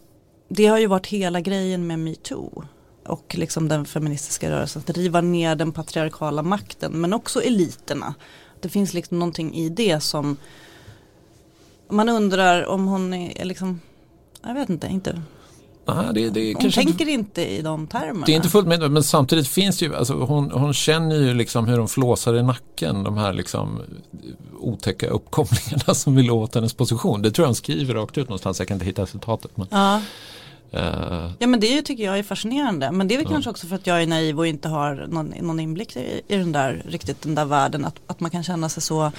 [0.49, 2.65] det har ju varit hela grejen med metoo
[3.07, 8.15] och liksom den feministiska rörelsen, att riva ner den patriarkala makten men också eliterna.
[8.61, 10.37] Det finns liksom någonting i det som
[11.89, 13.81] man undrar om hon är liksom,
[14.43, 15.23] jag vet inte, inte
[15.95, 18.27] Nej, det, det hon tänker inte i de termerna.
[18.27, 21.35] Det är inte fullt med men samtidigt finns det ju, alltså hon, hon känner ju
[21.35, 23.81] liksom hur de flåsar i nacken, de här liksom
[24.61, 27.23] otäcka uppkomlingarna som vill åt hennes position.
[27.23, 29.51] Det tror jag hon skriver rakt ut någonstans, jag kan inte hitta resultatet.
[29.57, 30.01] Men, Ja.
[30.71, 32.93] eh, Ja men det är tycker jag är fascinerande.
[32.93, 35.27] Men det är väl kanske också för att jag är naiv och inte har någon,
[35.41, 37.85] någon inblick i, i den där, riktigt den där världen.
[37.85, 39.13] Att, att man kan känna sig så,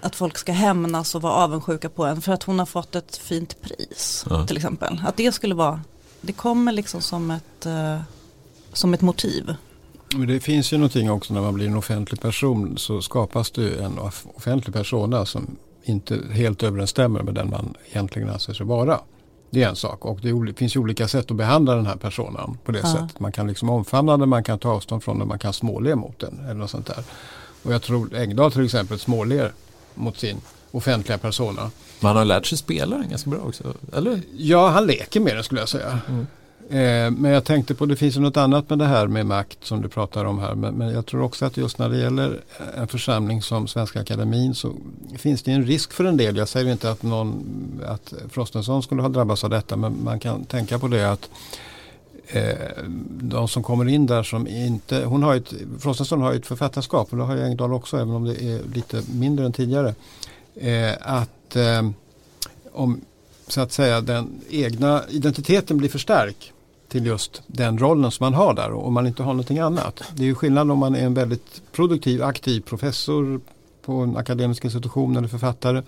[0.00, 3.16] att folk ska hämnas och vara avundsjuka på en för att hon har fått ett
[3.16, 4.26] fint pris.
[4.30, 4.46] Ja.
[4.46, 5.00] Till exempel.
[5.06, 5.80] Att det skulle vara,
[6.20, 7.98] det kommer liksom som ett, eh,
[8.72, 9.54] som ett motiv.
[10.14, 13.62] Men det finns ju någonting också när man blir en offentlig person så skapas det
[13.62, 18.66] ju en off- offentlig persona som inte helt överensstämmer med den man egentligen anser sig
[18.66, 19.00] vara.
[19.50, 22.58] Det är en sak och det finns ju olika sätt att behandla den här personen
[22.64, 22.92] på det Ja.
[22.92, 23.20] sättet.
[23.20, 26.18] Man kan liksom omfamna den, man kan ta avstånd från den, man kan småle mot
[26.18, 27.04] den eller något sånt där.
[27.62, 29.52] Och jag tror Engdahl till exempel småler
[29.98, 31.70] mot sin offentliga persona.
[32.00, 34.20] man har lärt sig spela den ganska bra också, eller?
[34.36, 36.00] Ja, han leker med det skulle jag säga.
[36.08, 36.26] Mm.
[36.70, 39.82] Eh, men jag tänkte på, det finns något annat med det här med makt som
[39.82, 40.54] du pratar om här.
[40.54, 42.40] Men, men jag tror också att just när det gäller
[42.76, 44.74] en församling som Svenska Akademin så
[45.16, 46.36] finns det en risk för en del.
[46.36, 47.44] Jag säger inte att, någon,
[47.86, 51.28] att Frostenson skulle ha drabbats av detta men man kan tänka på det att eh,
[52.30, 52.84] Eh,
[53.20, 56.46] de som kommer in där som inte, hon har ju ett, Frostenson har ju ett
[56.46, 59.94] författarskap och det har ju Engdahl också även om det är lite mindre än tidigare.
[60.54, 61.90] Eh, att eh,
[62.72, 63.00] om
[63.46, 66.52] så att säga den egna identiteten blir för stark
[66.88, 70.02] till just den rollen som man har där och om man inte har någonting annat.
[70.14, 73.40] Det är ju skillnad om man är en väldigt produktiv, aktiv professor
[73.82, 75.82] på en akademisk institution eller författare.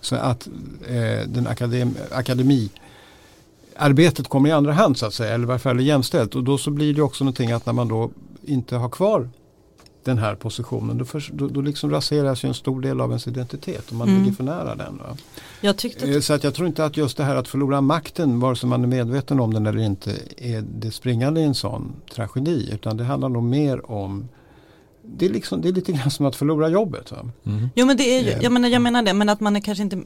[0.00, 0.48] Så att
[0.86, 2.70] eh, den akadem, akademi
[3.76, 6.34] arbetet kommer i andra hand så att säga, eller i varje fall är jämställt.
[6.34, 8.10] Och då så blir det också någonting att när man då
[8.44, 9.28] inte har kvar
[10.04, 13.26] den här positionen, då, för, då, då liksom raseras ju en stor del av ens
[13.28, 14.20] identitet om man Mm.
[14.22, 14.96] ligger för nära den.
[14.98, 15.16] Va?
[15.60, 18.40] Jag tyckte Eh, Så att jag tror inte att just det här att förlora makten,
[18.40, 21.92] vare sig man är medveten om den eller inte, är det springande i en sån
[22.14, 22.70] tragedi.
[22.72, 24.28] Utan det handlar nog mer om,
[25.04, 27.12] det är, liksom, det är lite grann som att förlora jobbet.
[27.12, 27.18] Va?
[27.46, 27.68] Mm.
[27.74, 28.38] Jo men det är ju, Eh.
[28.42, 30.02] jag menar, jag menar det, men att man är kanske inte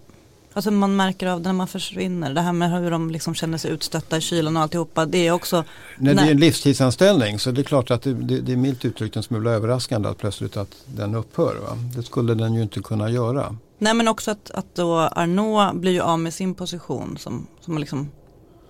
[0.57, 3.59] Alltså man märker av det när man försvinner, det här med hur de liksom känner
[3.59, 5.65] sig utstötta i kylan och alltihopa, det är också
[5.99, 8.85] När det är en livstidsanställning så det är klart att det, det, det är milt
[8.85, 11.57] uttryckt en smula överraskande att plötsligt att den upphör.
[11.57, 11.79] Va?
[11.97, 13.57] Det skulle den ju inte kunna göra.
[13.79, 17.79] Nej men också att, att då Arnaud blir ju av med sin position som, som
[17.79, 18.11] liksom,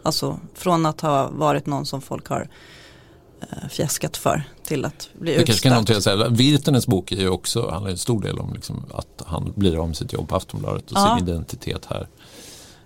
[0.03, 2.49] alltså från att ha varit någon som folk har
[3.41, 5.97] eh, fjäskat för till att bli Det kanske kan utstött.
[5.97, 9.53] noteras, säga, Virtanens bok är ju också, handlar en stor del om liksom att han
[9.57, 11.17] blir av med sitt jobb på Aftonbladet och Ja.
[11.19, 12.09] sin identitet här.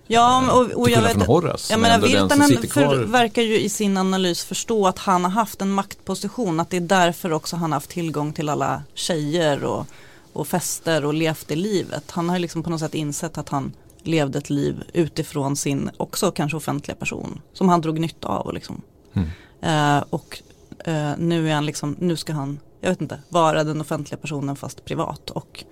[0.07, 1.73] Ja, och, och till jag vet, Horace.
[1.73, 5.71] jag menar Virtanen för, verkar ju i sin analys förstå att han har haft en
[5.71, 9.85] maktposition, att det är därför också han har haft tillgång till alla tjejer och,
[10.33, 12.11] och fester och levt det livet.
[12.11, 15.89] Han har ju liksom på något sätt insett att han levde ett liv utifrån sin,
[15.97, 18.45] också kanske offentliga person, som han drog nytta av.
[18.45, 18.81] Och, liksom.
[19.13, 19.29] Mm.
[19.61, 20.41] eh, och
[20.85, 24.55] eh, nu är han liksom, nu ska han, jag vet inte, vara den offentliga personen
[24.55, 25.63] fast privat och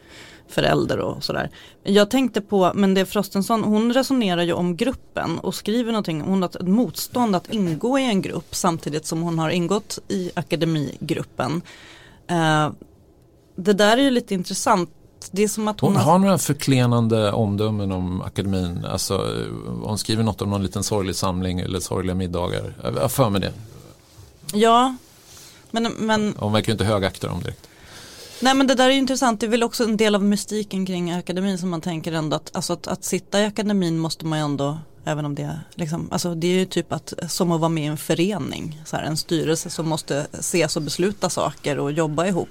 [0.49, 1.49] förälder och sådär.
[1.83, 6.21] Jag tänkte på, men det är Frostenson, hon resonerar ju om gruppen och skriver någonting,
[6.21, 10.31] hon har ett motstånd att ingå i en grupp samtidigt som hon har ingått i
[10.33, 11.61] akademigruppen.
[12.27, 12.69] Eh,
[13.55, 14.89] det där är ju lite intressant.
[15.31, 18.85] Det är som att hon, Hon har några förklenande omdömen om akademin.
[18.85, 22.73] Alltså, eh, hon skriver något om någon liten sorglig samling eller sorgliga middagar.
[22.83, 23.53] Jag har för mig det.
[24.53, 24.95] Ja,
[25.71, 27.69] men, men Hon verkar ju inte högakta dem direkt.
[28.41, 30.85] Nej men det där är ju intressant, det är väl också en del av mystiken
[30.85, 34.39] kring akademin som man tänker ändå att, alltså att, att sitta i akademin måste man
[34.39, 37.59] ju ändå, även om det är liksom, alltså det är ju typ att, som att
[37.59, 41.79] vara med i en förening, så här, en styrelse som måste ses och besluta saker
[41.79, 42.49] och jobba ihop.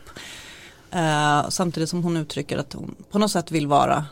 [0.91, 4.07] Eh, samtidigt som hon uttrycker att hon på något sätt vill vara,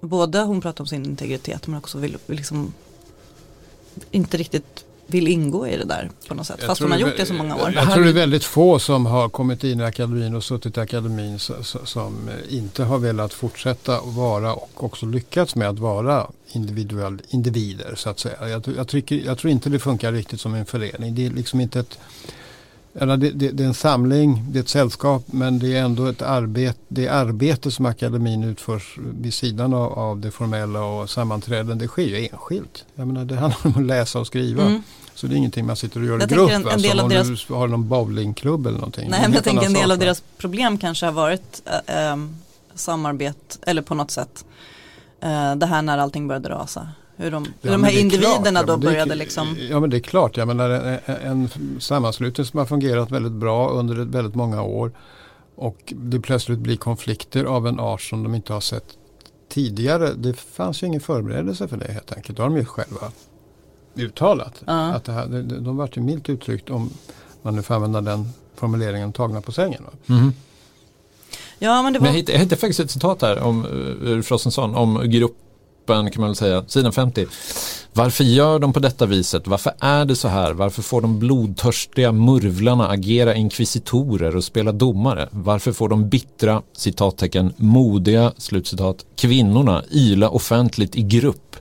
[0.00, 2.74] både hon pratar om sin integritet men också vill, vill liksom
[4.10, 4.84] inte riktigt
[5.14, 6.56] vill ingå i det där på något sätt.
[6.60, 7.72] Jag Fast tror hon har det- gjort det så många år.
[7.74, 10.80] Jag tror det är väldigt få som har kommit in i akademin och suttit i
[10.80, 11.38] akademin
[11.84, 17.94] som inte har velat fortsätta att vara och också lyckats med att vara individuell, individer
[17.96, 18.48] så att säga.
[18.48, 21.14] Jag, tror- jag, tycker, jag tror inte det funkar riktigt som en förening.
[21.14, 21.98] Det är liksom inte ett
[22.96, 26.06] eller det, det, det är en samling, det är ett sällskap men det är ändå
[26.06, 31.78] ett arbete, det arbete som akademin utförs vid sidan av, av det formella och sammanträden
[31.78, 32.84] det sker ju enskilt.
[32.94, 34.62] Jag menar, det handlar om att läsa och skriva.
[34.62, 34.82] Mm.
[35.14, 36.50] Så det är ingenting man sitter och gör Jag i grupp.
[36.50, 39.10] en- en del som av deras- du har någon bowlingklubb eller någonting.
[39.10, 42.36] Nej en men jag tänker en del av deras problem kanske har varit äh, ähm,
[42.74, 44.44] samarbete eller på något sätt
[45.20, 46.88] äh, det här när allting började rasa.
[47.16, 49.56] Hur de, hur Ja, de men här individerna klart, då det är- började liksom.
[49.70, 51.48] Ja men det är klart, jag menar en, en
[51.80, 54.92] sammanslutning som har fungerat väldigt bra under väldigt många år
[55.56, 58.84] och det plötsligt blir konflikter av en art som de inte har sett
[59.48, 60.12] tidigare.
[60.14, 62.36] Det fanns ju ingen förberedelse för det helt enkelt.
[62.36, 63.10] Det har de ju själva
[63.96, 64.62] uttalat.
[64.66, 64.92] Ja.
[64.92, 66.90] Att det här, de, de vart ju milt uttryckt om
[67.42, 69.82] man nu får använda den formuleringen tagna på sängen.
[69.84, 69.90] Va?
[70.14, 70.32] Mhm.
[71.58, 73.70] Ja men det Men var, jag hittade, jag hittade faktiskt ett citat här om, eh,
[74.08, 75.10] ur Frostenson om
[75.84, 77.26] toppen kan man väl säga, sidan 50.
[77.92, 79.46] Varför gör de på detta viset?
[79.46, 80.52] Varför är det så här?
[80.52, 85.28] Varför får de blodtörstiga murvlarna agera inkvisitorer och spela domare?
[85.30, 91.56] Varför får de bittra, citattecken, modiga, slutcitat, kvinnorna yla offentligt i grupp?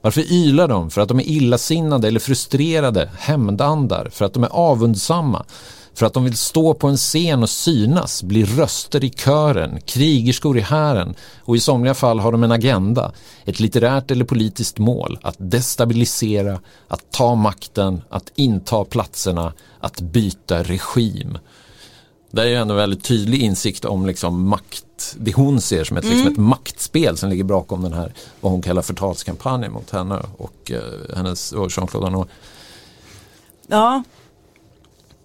[0.00, 0.90] Varför ylar de?
[0.90, 5.44] För att de är illasinnade eller frustrerade, hämndandar, för att de är avundsamma,
[5.98, 10.58] för att de vill stå på en scen och synas, bli röster i kören, krigerskor
[10.58, 13.12] i hären och i somliga fall har de en agenda,
[13.44, 20.62] ett litterärt eller politiskt mål, att destabilisera, att ta makten, att inta platserna, att byta
[20.62, 21.38] regim.
[22.30, 25.96] Det är ju ändå en väldigt tydlig insikt om liksom makt, det hon ser som
[25.96, 30.22] ett, liksom ett maktspel som ligger bakom den här, vad hon kallar förtalskampanjen mot henne
[30.36, 32.28] och eh, hennes och Jean-Claude Arnault.
[33.66, 34.02] ja.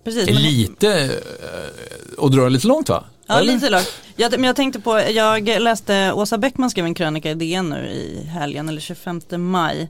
[0.03, 0.25] Precis.
[0.25, 3.03] Det är men- lite eh, att dra lite långt va?
[3.27, 3.53] Ja, Eller?
[3.53, 3.93] lite långt.
[4.15, 7.87] Jag, men jag tänkte på, jag läste Åsa Bäckman skrev en krönika i DN nu
[7.87, 9.89] i helgen, eller 25 maj.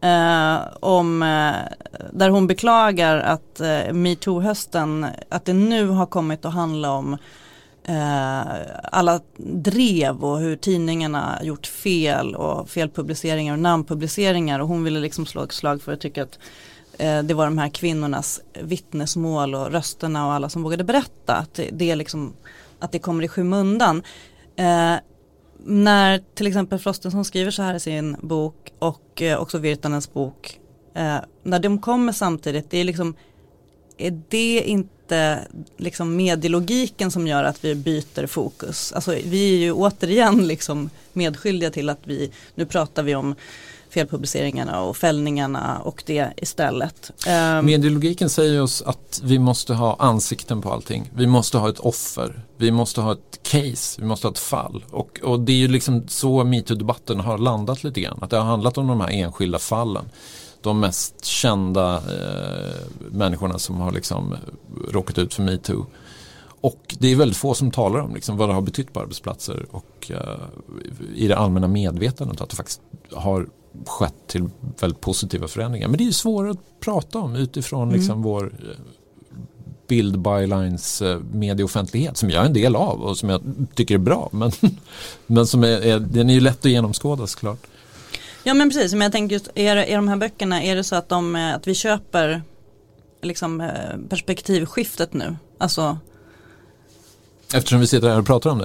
[0.00, 1.52] Eh, om, eh,
[2.12, 7.16] där hon beklagar att eh, metoo-hösten, att det nu har kommit att handla om
[7.84, 8.40] eh,
[8.92, 15.26] alla drev och hur tidningarna gjort fel och felpubliceringar och namnpubliceringar och hon ville liksom
[15.26, 16.40] slå ett slag för att tycka att eh,
[17.00, 21.54] Eh, det var de här kvinnornas vittnesmål och rösterna och alla som vågade berätta att
[21.54, 22.32] det, det är liksom
[22.78, 24.02] att det kommer i skymundan.
[24.56, 24.94] Eh,
[25.64, 30.60] när till exempel Frostenson skriver så här i sin bok och eh, också Virtanens bok,
[30.94, 33.14] eh, när de kommer samtidigt, det är liksom,
[33.96, 35.38] är det inte
[35.76, 38.92] liksom medielogiken som gör att vi byter fokus?
[38.92, 43.34] Alltså vi är ju återigen liksom medskyldiga till att vi, nu pratar vi om
[43.90, 47.10] felpubliceringarna och fällningarna och det istället.
[47.26, 51.10] Ehm, Medielogiken säger oss att vi måste ha ansikten på allting.
[51.14, 52.44] Vi måste ha ett offer.
[52.56, 54.00] Vi måste ha ett case.
[54.00, 54.84] Vi måste ha ett fall.
[54.90, 58.18] Och, och det är ju liksom så metoo-debatten har landat lite grann.
[58.22, 60.04] Att det har handlat om de här enskilda fallen.
[60.62, 64.36] De mest kända eh, människorna som har liksom
[64.90, 65.86] råkat ut för metoo.
[66.60, 69.66] Och det är väldigt få som talar om liksom vad det har betytt på arbetsplatser
[69.70, 70.40] och eh,
[71.14, 72.80] i det allmänna medvetandet att det faktiskt
[73.12, 73.48] har
[73.86, 74.48] skett till
[74.80, 75.88] väldigt positiva förändringar.
[75.88, 77.94] Men det är ju svårare att prata om utifrån Mm.
[77.94, 78.76] liksom vår eh,
[79.88, 83.42] bild bylines eh, medieoffentlighet som jag är en del av och som jag
[83.74, 84.28] tycker är bra.
[84.32, 84.52] Men,
[85.26, 87.66] men som är, är, den är ju lätt att genomskåda såklart.
[88.44, 90.96] Ja men precis, men jag tänker just, är, är de här böckerna, är det så
[90.96, 92.42] att, de, eh, att vi köper
[93.22, 93.70] liksom,
[94.08, 95.36] perspektivskiftet nu?
[95.58, 95.98] Alltså
[97.54, 98.64] Eftersom vi sitter här och pratar om det.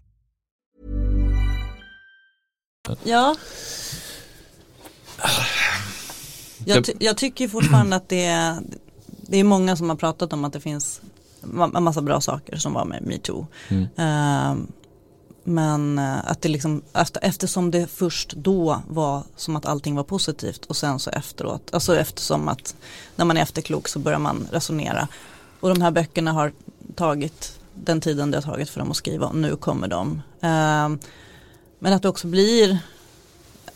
[3.03, 3.35] Ja.
[6.65, 8.59] Jag, ty jag tycker fortfarande att det är,
[9.05, 11.01] det är många som har pratat om att det finns
[11.75, 13.47] en massa bra saker som var med metoo.
[13.69, 13.83] Mm.
[13.83, 14.65] Uh,
[15.43, 20.03] men eh, att det liksom, efter, eftersom det först då var som att allting var
[20.03, 22.75] positivt och sen så efteråt, alltså eftersom att
[23.15, 25.07] när man är efterklok så börjar man resonera.
[25.59, 26.51] Och de här böckerna har
[26.95, 30.21] tagit den tiden det har tagit för dem att skriva och nu kommer de.
[30.43, 30.97] Uh,
[31.83, 32.77] men att det också blir,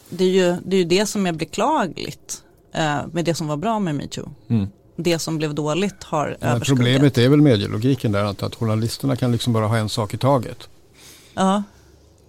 [0.09, 2.43] det är ju det, är ju det som är beklagligt
[2.75, 4.29] uh, med det som var bra med metoo.
[4.47, 4.67] Mm.
[4.95, 9.53] Det som blev dåligt har ja, Problemet är väl medielogiken där, att journalisterna kan liksom
[9.53, 10.69] bara ha en sak i taget.
[11.33, 11.63] Ja.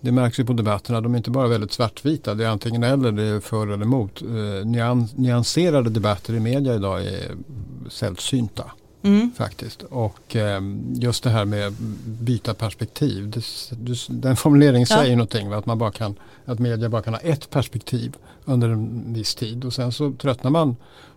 [0.01, 3.13] Det märks ju på debatterna, de är inte bara väldigt svartvita, det är antingen eller,
[3.13, 4.23] det är för eller emot.
[4.23, 7.37] Eh, nyans nyanserade debatter i media idag är
[7.91, 8.65] sällsynta.
[9.07, 9.31] Mm.
[9.37, 9.83] Faktiskt.
[9.83, 10.61] Och eh,
[10.95, 11.73] just det här med
[12.05, 13.31] byta perspektiv.
[13.31, 13.45] Det,
[14.09, 14.97] den formuleringen ja.
[14.97, 15.53] säger någonting.
[15.53, 16.15] Att, man bara kan,
[16.45, 19.65] att media bara kan ha ett perspektiv under en viss tid.
[19.65, 20.77] Och sen så tröttnar man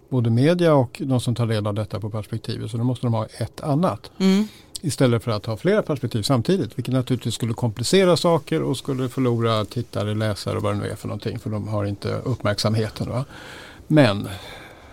[0.09, 2.71] både media och de som tar del av detta på perspektivet.
[2.71, 4.11] Så då måste de ha ett annat.
[4.17, 4.47] Mm.
[4.81, 6.77] Istället för att ha flera perspektiv samtidigt.
[6.77, 10.95] Vilket naturligtvis skulle komplicera saker och skulle förlora tittare, läsare och vad det nu är
[10.95, 11.39] för någonting.
[11.39, 13.09] För de har inte uppmärksamheten.
[13.09, 13.25] Va?
[13.87, 14.29] Men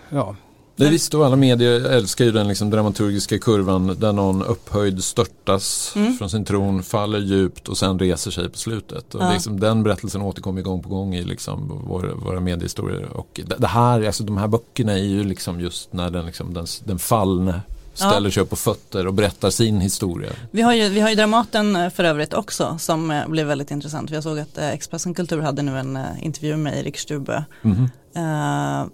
[0.09, 0.35] ja,
[0.77, 5.93] det visst och alla medier älskar ju den liksom dramaturgiska kurvan där någon upphöjd störtas
[5.95, 6.17] mm.
[6.17, 9.15] från sin tron, faller djupt och sen reser sig på slutet.
[9.15, 9.33] Och ja.
[9.33, 13.03] liksom, den berättelsen återkommer gång på gång i liksom vår, våra mediehistorier.
[13.03, 16.65] Och det här, alltså, de här böckerna är ju liksom just när den, liksom, den,
[16.83, 17.61] den fallne
[17.93, 18.31] ställer ja.
[18.31, 20.29] sig upp på fötter och berättar sin historia.
[20.51, 23.71] Vi har ju, vi har ju Dramaten eh, för övrigt också som eh, blev väldigt
[23.71, 24.09] intressant.
[24.09, 27.45] Jag såg att eh, Expressen Kultur hade nu en intervju med Erik Stube.
[27.63, 28.87] Mm uh,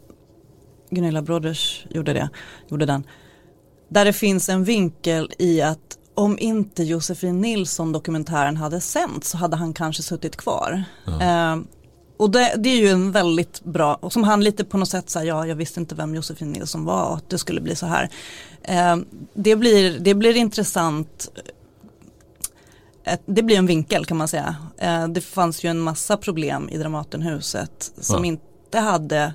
[0.93, 2.29] Gunilla Broders gjorde det,
[2.69, 3.03] gjorde den.
[3.89, 9.37] Där det finns en vinkel i att om inte Josefin Nilsson dokumentären hade sänts så
[9.37, 10.83] hade han kanske suttit kvar.
[11.05, 11.53] Ja.
[11.55, 11.63] Uh,
[12.17, 15.09] och det, det, är ju en väldigt bra, och som han lite på något sätt
[15.09, 17.85] säger, ja jag visste inte vem Josefin Nilsson var och att det skulle bli så
[17.85, 18.09] här.
[18.69, 19.03] Uh,
[19.33, 21.29] det, blir, det blir intressant
[23.25, 24.55] det blir en vinkel kan man säga.
[24.77, 28.27] Eh, det fanns ju en massa problem i Dramatenhuset som ja.
[28.27, 29.33] inte hade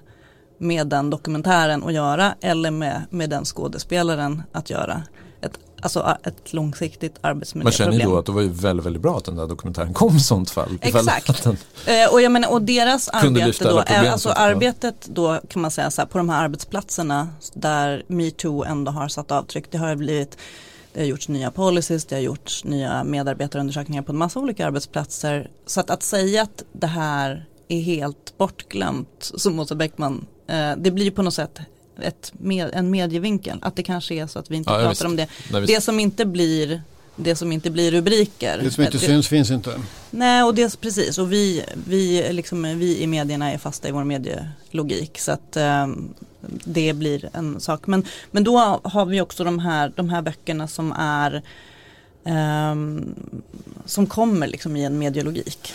[0.58, 5.02] med den dokumentären att göra eller med, med den skådespelaren att göra.
[5.40, 7.88] Ett, alltså ett långsiktigt arbetsmiljöproblem.
[7.88, 9.94] Man känner ju då att det var ju väldigt, väldigt bra att den där dokumentären
[9.94, 10.78] kom i sånt fall.
[10.80, 11.46] Exakt.
[11.46, 16.00] Eh, och, jag menar, och deras arbete då, alltså arbetet då kan man säga så
[16.00, 19.70] här, på de här arbetsplatserna där metoo ändå har satt avtryck.
[19.70, 20.38] Det har blivit
[20.92, 25.50] det har gjorts nya policies, det har gjorts nya medarbetarundersökningar på en massa olika arbetsplatser.
[25.66, 30.24] Så att, att säga att det här är helt bortglömt som Åsa Bäckman eh,
[30.76, 31.60] det blir på något sätt
[32.00, 33.58] ett med, en medievinkel.
[33.62, 35.04] Att det kanske är så att vi inte ja, pratar visst.
[35.04, 35.28] om det.
[35.50, 36.82] Nej, det som inte blir
[37.20, 38.60] det som inte blir rubriker.
[38.62, 39.80] Det som inte det, syns finns inte.
[40.10, 41.18] Nej, och det precis.
[41.18, 45.18] Och vi, vi, liksom, vi i medierna är fasta i vår medielogik.
[45.18, 45.86] Så att eh,
[46.64, 47.86] det blir en sak.
[47.86, 51.42] Men, men då har vi också de här, de här böckerna som är
[52.28, 53.14] Um,
[53.84, 55.72] som kommer liksom i en mediologik.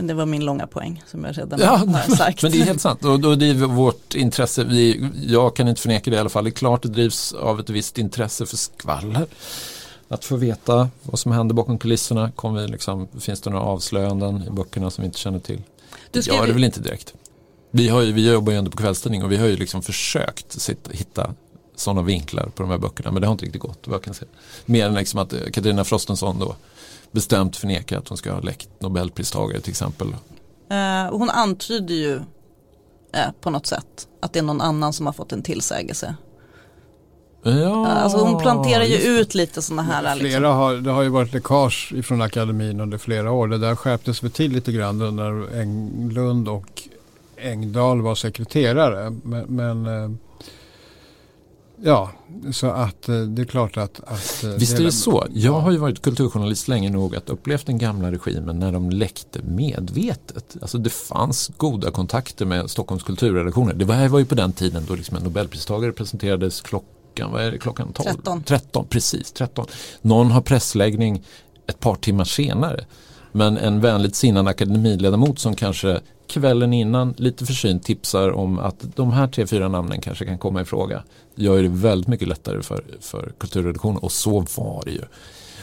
[0.00, 2.42] Det var min långa poäng som jag redan ja, har sagt.
[2.42, 4.64] Men det är helt sant och, och det är vårt intresse.
[4.64, 6.44] Vi, jag kan inte förneka det i alla fall.
[6.44, 9.26] Det är klart det drivs av ett visst intresse för skvaller.
[10.08, 12.32] Att få veta vad som händer bakom kulisserna.
[12.54, 15.62] Vi liksom, finns det några avslöjanden i böckerna som vi inte känner till?
[16.10, 16.36] Du skrev...
[16.36, 17.14] Ja, det väl inte direkt.
[17.70, 20.60] Vi, har ju, vi jobbar ju ändå på kvällstidning och vi har ju liksom försökt
[20.60, 21.34] sitta, hitta
[21.76, 23.10] sådana vinklar på de här böckerna.
[23.10, 23.88] Men det har inte riktigt gått.
[23.88, 24.30] Vad kan säga.
[24.66, 26.56] Mer än liksom att Katarina Frostenson då
[27.10, 30.08] bestämt förnekar att hon ska ha läckt Nobelpristagare till exempel.
[30.08, 32.22] Uh, hon antyder ju uh,
[33.40, 36.16] på något sätt att det är någon annan som har fått en tillsägelse.
[37.42, 40.16] Ja, alltså hon planterar ju ut lite sådana här.
[40.16, 40.44] Flera liksom.
[40.44, 43.48] har, det har ju varit läckage från akademin under flera år.
[43.48, 46.82] Det där skärptes väl till lite grann när Englund och
[47.36, 49.10] Engdahl var sekreterare.
[49.22, 50.18] Men, men
[51.82, 52.10] Ja,
[52.52, 54.00] så att eh, det är klart att...
[54.06, 55.26] att eh, Visst är det så.
[55.30, 59.42] Jag har ju varit kulturjournalist länge nog att upplevt den gamla regimen när de läckte
[59.42, 60.56] medvetet.
[60.62, 63.74] Alltså det fanns goda kontakter med Stockholms kulturredaktioner.
[63.74, 67.50] Det var, var ju på den tiden då liksom en nobelpristagare presenterades klockan, vad är
[67.50, 68.08] det, klockan 12?
[68.08, 68.42] 13.
[68.42, 69.66] 13, precis 13.
[70.02, 71.24] Någon har pressläggning
[71.66, 72.84] ett par timmar senare.
[73.32, 79.12] Men en vänligt sinnad akademiledamot som kanske kvällen innan lite försynt tipsar om att de
[79.12, 81.02] här tre, fyra namnen kanske kan komma i fråga.
[81.36, 85.02] Gör det väldigt mycket lättare för, för kulturredaktionen och så var det ju.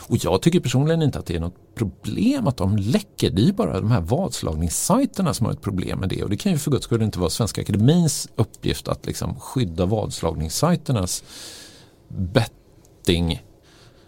[0.08, 3.30] Och jag tycker personligen inte att det är något problem att de läcker.
[3.30, 6.24] Det är ju bara de här vadslagningssajterna som har ett problem med det.
[6.24, 9.86] Och det kan ju för guds skull inte vara Svenska Akademins uppgift att liksom skydda
[9.86, 11.24] vadslagningssajternas
[12.08, 13.42] betting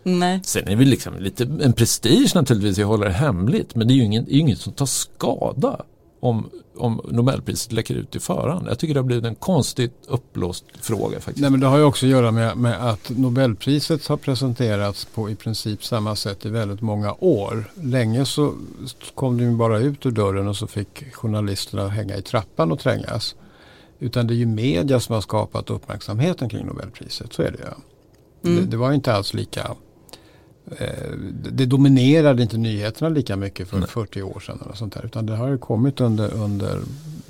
[0.08, 0.40] Nej.
[0.44, 3.96] Sen är det liksom lite en prestige naturligtvis att hålla det hemligt men det är
[3.96, 5.86] ju ju inget som tar skada
[6.20, 8.68] om, om Nobelpriset läcker ut i förhand.
[8.70, 11.42] Jag tycker det har blivit en konstigt uppblåst fråga faktiskt.
[11.42, 15.30] Nej men det har ju också att göra med, med att Nobelpriset har presenterats på
[15.30, 17.72] i princip samma sätt i väldigt många år.
[17.76, 18.54] Länge så
[19.16, 22.80] kom det ju bara ut ur dörren och så fick journalisterna hänga i trappan och
[22.80, 23.36] trängas.
[24.00, 28.52] Utan det är ju media som har skapat uppmärksamheten kring Nobelpriset, så är det ju.
[28.52, 28.64] Mm.
[28.64, 29.72] Det, det var inte alls lika
[31.44, 33.88] det- det dominerade inte nyheterna lika mycket för Nej.
[33.90, 34.60] 40 år sedan.
[34.66, 36.80] Eller sånt där, utan det har ju kommit under, under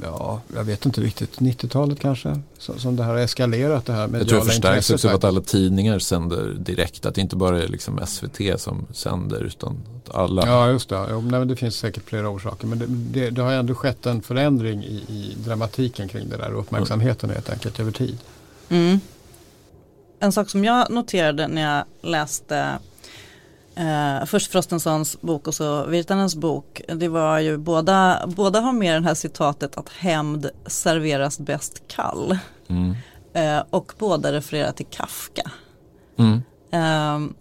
[0.03, 2.39] ja, jag vet inte riktigt, 90-talet kanske.
[2.57, 5.23] Som, som det här har eskalerat det här Jag tror det förstärks också av att
[5.23, 7.05] alla tidningar sänder direkt.
[7.05, 10.47] Att det inte bara är liksom SVT som sänder utan att alla.
[10.47, 11.07] Ja, just det.
[11.11, 12.67] Jo, nej, men det finns säkert flera orsaker.
[12.67, 16.53] Men det, det, det har ändå skett en förändring i, i dramatiken kring det där
[16.53, 18.17] och uppmärksamheten helt enkelt över tid.
[18.69, 18.99] Mm.
[20.19, 22.65] En sak som jag noterade när jag läste
[23.75, 26.81] eh, först Frostensons bok och så Virtanens bok.
[26.87, 32.37] Det var ju båda, båda har med det här citatet att hämnd serveras bäst kall.
[32.67, 32.95] Mm.
[33.33, 35.51] Eh, och båda refererar till Kafka.
[36.17, 36.33] Mm.
[36.71, 37.31] Eh,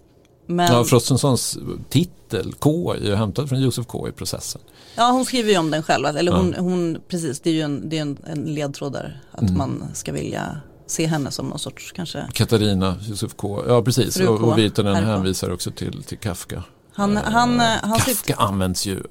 [0.47, 1.59] men, Ja, Frostensons
[1.89, 4.61] titel K är ju hämtad från Josef K i processen.
[4.97, 6.07] Ja, hon skriver ju om den själv.
[6.07, 6.39] Eller Ja.
[6.39, 9.21] hon, hon, precis, det är ju en, det är en, en ledtråd där.
[9.33, 9.59] Att Mm.
[9.59, 12.27] man ska vilja se henne som någon sorts kanske.
[12.33, 13.63] Katarina, Josef K.
[13.69, 16.63] Ja precis, Fru och, Virtanen hänvisar också till, till Kafka.
[16.93, 19.03] Han, Eh, han, eh, han Kafka sitter, används ju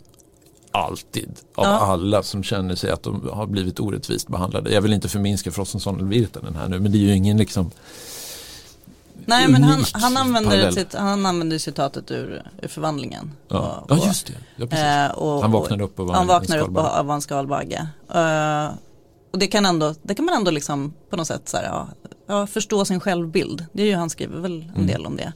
[0.71, 1.69] alltid av Ja.
[1.79, 4.73] alla som känner sig att de har blivit orättvist behandlade.
[4.73, 7.71] Jag vill inte förminska Frostenson eller Virtanen här nu men det är ju ingen liksom
[9.25, 13.31] nej men han, han, använder sitt, han använder citatet ur, ur förvandlingen.
[13.47, 14.33] Ja, Och- ja och- just det.
[14.55, 14.85] Ja, precis.
[14.85, 17.87] eh, och- han vaknade upp och var Han vaknar upp en skalbagge.
[19.33, 21.87] Och det kan, ändå, det kan man ändå liksom på något sätt så här, ja,
[22.27, 23.65] ja, förstå sin självbild.
[23.73, 24.87] Det är ju han skriver väl en Mm.
[24.87, 25.33] del om det.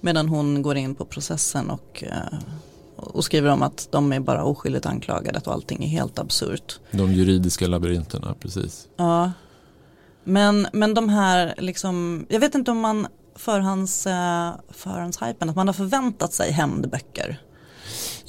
[0.00, 2.38] Medan hon går in på processen och, eh,
[2.96, 6.78] och skriver om att de är bara oskyldigt anklagade och allting är helt absurt.
[6.90, 8.88] De juridiska labyrinterna, precis.
[8.96, 9.32] Ja.
[10.24, 15.68] Men, men de här, liksom, jag vet inte om man förhands, eh, förhandshypen, att man
[15.68, 17.40] har förväntat sig hämndböcker.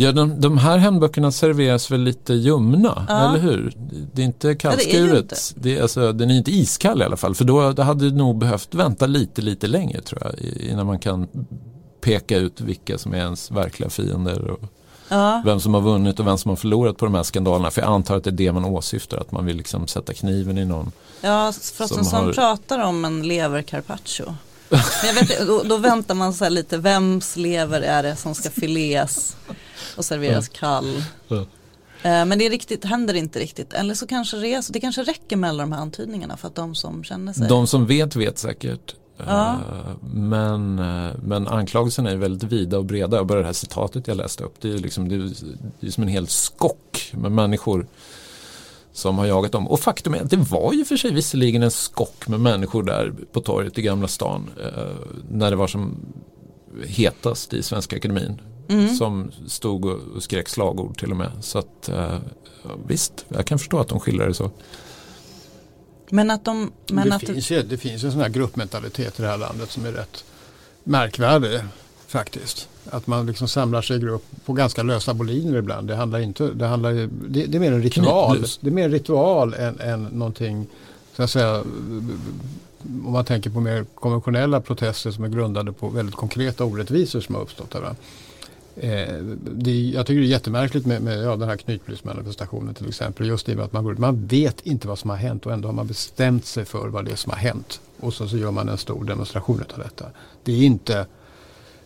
[0.02, 3.30] Ja, de, de här hämndböckerna serveras väl lite ljumna, Ja.
[3.30, 3.74] eller hur?
[4.14, 5.54] Det är inte det är ju kallskuret.
[5.56, 8.16] det är alltså, den är inte iskall i alla fall, för då då hade det
[8.18, 10.40] nog behövt vänta lite, lite längre tror jag,
[10.70, 11.28] innan man kan
[12.02, 14.60] peka ut vilka som är ens verkliga fiender och
[15.10, 15.42] Ja.
[15.46, 17.72] vem som har vunnit och vem som har förlorat på de här skandalerna.
[17.72, 20.58] För jag antar att det är det man åsyftar, att man vill liksom sätta kniven
[20.58, 20.92] i någon.
[21.22, 24.36] Ja, Frostenson Som har- pratar om en lever carpaccio.
[24.70, 28.36] Men jag vet, då, då väntar man så här lite, vems lever är det som
[28.36, 29.36] ska fileas
[29.98, 31.04] och serveras kall?
[32.04, 33.74] Eh, Men det riktigt, händer inte riktigt.
[33.74, 36.48] Eller så kanske det är så, det kanske räcker med alla de här antydningarna för
[36.48, 37.48] att de som känner sig.
[37.48, 38.96] De som vet vet säkert.
[39.28, 39.52] Ja.
[39.54, 43.20] Eh, Men, eh, men anklagelserna är väldigt vida och breda.
[43.20, 44.56] Och bara det här citatet jag läste upp.
[44.62, 45.34] Det är, liksom, det är,
[45.80, 47.88] det är som en hel skock med människor
[48.94, 49.68] som har jagat dem.
[49.68, 53.14] Och faktum är att det var ju för sig visserligen en skock med människor där
[53.32, 54.50] på torget i Gamla stan.
[55.30, 55.96] när det var som
[56.88, 58.42] hetast i Svenska Akademin.
[58.68, 58.96] Mm.
[58.96, 61.32] Som stod och skrek slagord till och med.
[61.42, 62.18] Så att eh,
[62.88, 64.52] visst, jag kan förstå att de skildrar det så.
[66.10, 69.20] Men att de, men det, att finns ju, det finns ju en sån här gruppmentalitet
[69.20, 70.24] i det här landet som är rätt
[70.84, 71.60] märkvärdig
[72.08, 72.70] faktiskt.
[72.90, 75.88] Att man liksom samlar sig i grupp på ganska lösa boliner ibland.
[75.88, 78.30] Det handlar inte, det handlar ju, det, det är mer en ritual.
[78.30, 78.58] Knytlös.
[78.58, 80.68] Det är mer en ritual än, än någonting,
[81.16, 81.64] så att säga,
[82.84, 87.36] om man tänker på mer konventionella protester som är grundade på väldigt konkreta orättvisor som
[87.36, 87.76] har uppstått.
[87.76, 87.82] Eh,
[88.82, 89.16] Eh,
[89.52, 93.28] det, jag tycker det är jättemärkligt med, med ja, den här knytblivsmanifestationen till exempel.
[93.28, 95.68] Just det med att man går man vet inte vad som har hänt och ändå
[95.68, 97.82] har man bestämt sig för vad det är som har hänt.
[98.00, 100.06] Och så, så gör man en stor demonstration av detta.
[100.44, 101.06] Det är inte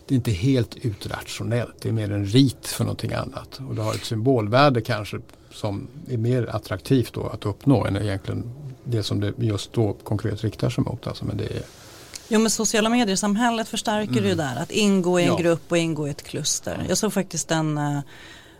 [0.06, 1.74] det är inte helt utrationellt.
[1.80, 3.60] Det är mer en rit för någonting annat.
[3.68, 5.20] Och det har ett symbolvärde kanske
[5.50, 8.52] som är mer attraktivt då att uppnå än egentligen
[8.84, 11.06] det som det just då konkret riktar sig mot.
[11.06, 11.62] Alltså, men det är,
[12.28, 14.24] Jo men sociala medier-samhället förstärker mm.
[14.24, 15.36] ju där, att ingå i en ja.
[15.36, 16.86] grupp och ingå i ett kluster.
[16.88, 18.00] Jag såg faktiskt en, uh,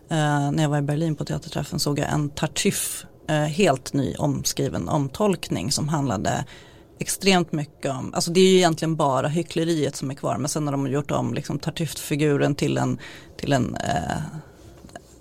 [0.08, 4.88] när jag var i Berlin på teaterträffen såg jag en Tartuffe, uh, helt ny omskriven
[4.88, 6.44] omtolkning som handlade
[6.98, 10.66] extremt mycket om, alltså det är ju egentligen bara hyckleriet som är kvar men sen
[10.66, 12.98] har de gjort om liksom Tartuffe-figuren till en,
[13.36, 14.22] till en uh,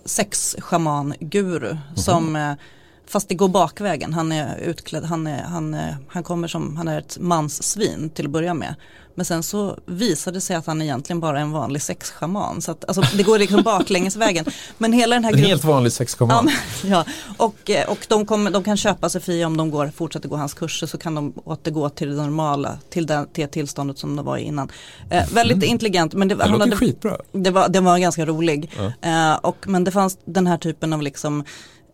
[0.05, 1.99] sexschaman-guru mm -hmm.
[1.99, 2.55] som
[3.07, 4.13] Fast det går bakvägen.
[4.13, 8.25] Han är utklädd, han, är, han, är, han kommer som, han är ett manssvin till
[8.25, 8.75] att börja med.
[9.15, 12.61] Men sen så visade det sig att han egentligen bara är en vanlig sexschaman.
[12.61, 14.45] Så att, alltså, det går liksom baklängesvägen.
[14.77, 15.43] Men hela den här gruppen.
[15.43, 16.49] En helt vanlig sexschaman.
[16.83, 17.05] Ja, ja,
[17.37, 20.35] och, eh, och de, kommer, de kan köpa sig fria om de går, fortsätter gå
[20.35, 24.15] hans kurser så kan de återgå till det normala, till det, till det tillståndet som
[24.15, 24.71] de var i innan.
[25.09, 25.69] Eh, väldigt mm.
[25.69, 26.13] intelligent.
[26.13, 27.17] Men det, det låter hade, skitbra.
[27.31, 28.71] Det var, det var ganska rolig.
[28.77, 29.09] Ja.
[29.09, 31.43] Eh, och, men det fanns den här typen av liksom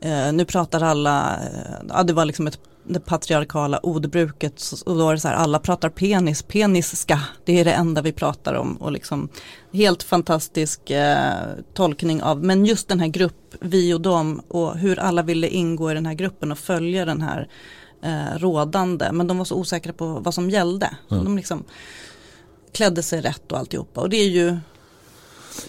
[0.01, 5.05] Eh, nu pratar alla, eh, ja det var liksom ett, det patriarkala ordbruket och då
[5.05, 8.75] var det så här, alla pratar penis, peniska, det är det enda vi pratar om
[8.75, 9.29] och liksom
[9.73, 11.33] helt fantastisk eh,
[11.73, 15.91] tolkning av, men just den här grupp, vi och dem och hur alla ville ingå
[15.91, 17.47] i den här gruppen och följa den här
[18.03, 20.95] eh, rådande, men de var så osäkra på vad som gällde.
[21.11, 21.23] Mm.
[21.23, 21.63] De liksom
[22.71, 24.57] klädde sig rätt och alltihopa och det är ju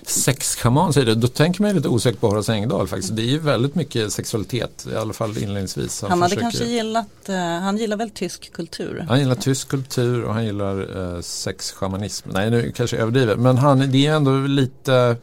[0.06, 3.16] Sexschaman säger du, då tänker man lite osäkert på Horace Engdahl faktiskt.
[3.16, 6.02] Det är ju väldigt mycket sexualitet, i alla fall inledningsvis.
[6.02, 6.50] Han, han hade försöker...
[6.50, 9.04] kanske gillat, uh, han gillar väl tysk kultur?
[9.08, 12.28] Han gillar tysk kultur och han gillar uh, sexschamanism.
[12.32, 15.16] Nej, nu kanske jag överdriver, men han, det är ändå lite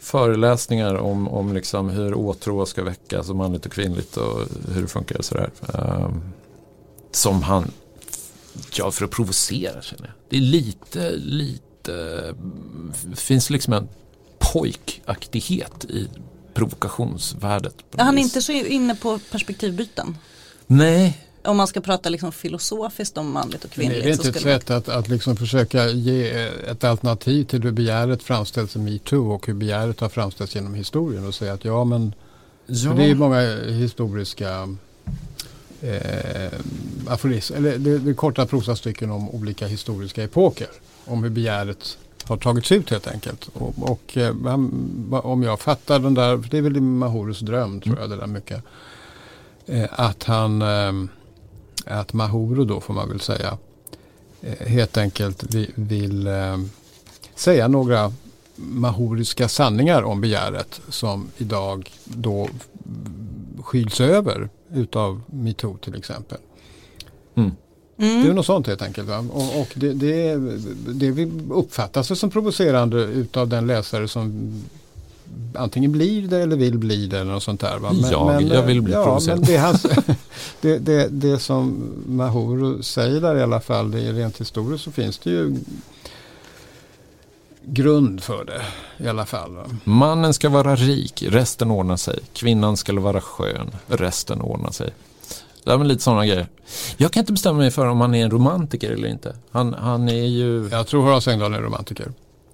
[0.00, 4.40] föreläsningar om, om liksom hur åtrå ska väckas och manligt och kvinnligt och
[4.74, 5.50] hur det funkar och sådär.
[5.74, 6.22] Um,
[7.12, 7.70] som han,
[8.72, 10.14] ja för att provocera känner jag.
[10.28, 12.34] Det är lite, lite eh,
[13.16, 13.88] finns liksom en
[14.38, 16.08] pojkaktighet i
[16.54, 17.74] provokationsvärdet.
[17.96, 20.16] Han är inte så inne på perspektivbyten.
[20.66, 21.26] Nej.
[21.44, 24.04] Om man ska prata liksom filosofiskt om manligt och kvinnligt.
[24.04, 26.30] Det är inte ett sätt att, att liksom försöka ge
[26.68, 31.26] ett alternativ till hur begäret framställs i metoo och hur begäret har framställts genom historien
[31.26, 32.14] och säga att ja men
[32.66, 32.92] ja.
[32.92, 34.76] det är många historiska
[35.80, 36.52] eh,
[37.06, 40.68] aforism, eller det, det är korta prosastycken om olika historiska epoker
[41.04, 43.48] om hur begäret har tagits ut helt enkelt.
[43.52, 44.34] Och, och eh,
[45.10, 48.62] om jag fattar den där, det är väl Mahorus dröm tror jag det där mycket.
[49.66, 50.92] Eh, att han, eh,
[51.84, 53.58] att Mahoro då får man väl säga,
[54.60, 56.28] helt enkelt vill,
[57.34, 58.12] säga några
[58.56, 62.48] mahoriska sanningar om begäret som idag då
[63.62, 66.38] skyls över utav metoo till exempel.
[67.34, 67.50] Mm.
[68.00, 68.22] Mm.
[68.22, 69.08] Det är något sånt helt enkelt.
[69.08, 69.18] Va?
[69.32, 70.36] Och, och det, det,
[70.86, 74.52] det uppfattas som provocerande utav den läsare som
[75.54, 77.78] antingen blir det eller vill bli det eller något sånt där.
[77.78, 77.92] Va?
[77.92, 79.38] Men, jag, men, jag vill bli ja, provocerad.
[79.38, 79.82] Men det, hans,
[80.60, 84.90] det, det, det som Mahoro säger där i alla fall, det är rent historiskt så
[84.90, 85.56] finns det ju
[87.62, 88.62] grund för det
[89.04, 89.56] i alla fall.
[89.56, 89.64] Va?
[89.84, 92.18] Mannen ska vara rik, resten ordnar sig.
[92.32, 94.90] Kvinnan ska vara skön, resten ordnar sig.
[95.64, 96.48] Ja, men lite sådana grejer.
[96.96, 99.36] Jag kan inte bestämma mig för om han är en romantiker eller inte.
[99.50, 100.68] Han, han är ju...
[100.68, 102.12] Jag tror Horace Engdahl är romantiker.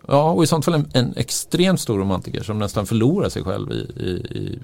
[0.09, 3.73] Ja, och i sånt fall en, en, extremt stor romantiker som nästan förlorar sig själv
[3.73, 4.59] i, i, i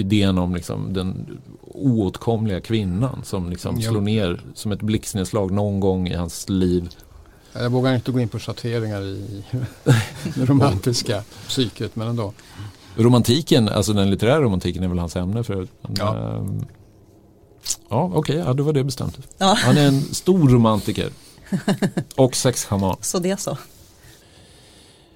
[0.00, 1.38] idén om liksom den
[1.74, 6.88] oåtkomliga kvinnan som liksom slår ner som ett blixtnedslag någon gång i hans liv.
[7.52, 9.44] Jag vågar inte gå in på schatteringar i
[10.34, 12.32] det romantiska psyket men ändå.
[12.96, 15.66] Romantiken, alltså den litterära romantiken är väl hans ämne för
[15.98, 16.18] ja.
[16.18, 16.64] ähm,
[17.88, 19.18] Ja, okej, okay, ja, då var det bestämt.
[19.38, 19.56] Ja.
[19.58, 21.10] Han är en stor romantiker.
[22.16, 22.96] Och sexschaman.
[23.00, 23.58] Så det så.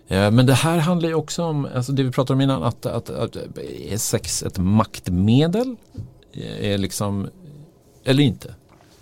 [0.09, 3.11] Men det här handlar ju också om, alltså det vi pratade om innan, att, att,
[3.11, 3.37] att
[3.91, 5.77] är sex ett maktmedel?
[6.61, 7.29] Är liksom,
[8.05, 8.55] eller inte?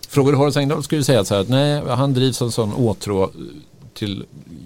[0.08, 2.52] Frågar du Horace Engdahl skulle du säga så här att nej, han drivs av en
[2.52, 3.30] sån åtrå
[3.94, 4.24] till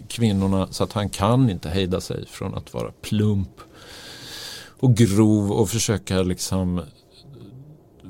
[0.09, 3.61] kvinnorna så att han kan inte hejda sig från att vara plump
[4.81, 6.81] och grov och försöka liksom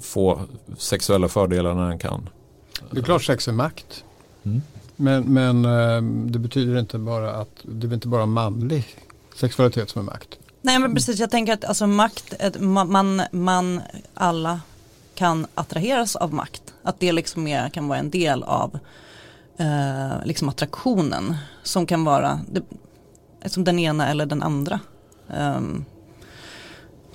[0.01, 0.41] få
[0.79, 2.29] sexuella fördelar när han kan.
[2.91, 4.05] Det är klart sex är makt.
[4.45, 4.63] Mm.
[4.97, 8.87] Men, men eh, det betyder inte bara att det är inte bara manlig
[9.37, 10.39] sexualitet som är makt.
[10.63, 13.81] Nej men precis, jag tänker att alltså makt, man, man
[14.15, 14.61] alla
[15.15, 16.63] kan attraheras av makt.
[16.83, 18.79] Att det liksom är, kan vara en del av
[19.57, 22.63] eh, liksom attraktionen som kan vara det,
[23.47, 24.81] som den ena eller den andra.
[25.37, 25.85] Um,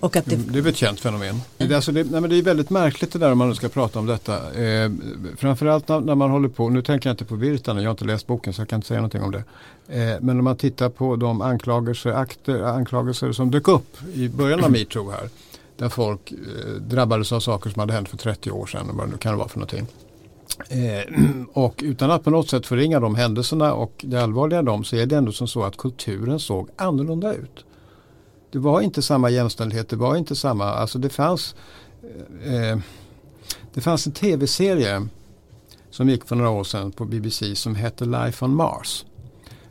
[0.04, 0.36] och att det...
[0.36, 1.30] Mm, det är ett känt fenomen.
[1.30, 1.70] Mm.
[1.70, 3.70] Det, alltså det, nej, men det är väldigt märkligt det där om man nu ska
[3.70, 4.54] prata om detta.
[4.54, 4.91] Eh,
[5.38, 8.06] framförallt när, när, man håller på, nu tänker jag inte på Virtanen, jag har inte
[8.06, 9.43] läst boken så jag kan inte säga någonting om det.
[9.88, 14.64] Eh, men om man tittar på de anklagelser, akter, anklagelser som dök upp i början
[14.64, 15.30] av metoo här.
[15.78, 16.38] Där folk eh,
[16.82, 19.47] drabbades av saker som hade hänt för 30 år sedan, vad det nu kan vara
[19.47, 19.88] för någonting.
[20.70, 21.14] Eh,
[21.54, 24.95] och utan att på något sätt förringa de händelserna och det allvarliga i dem så
[24.95, 27.66] är det ändå som så att kulturen såg annorlunda ut.
[28.54, 31.56] Det var inte samma jämställdhet, det var inte samma, alltså det fanns
[32.43, 32.80] eh,
[33.74, 35.08] det fanns en tv-serie
[35.89, 39.06] som gick för några år sedan på BBC som hette Life on Mars.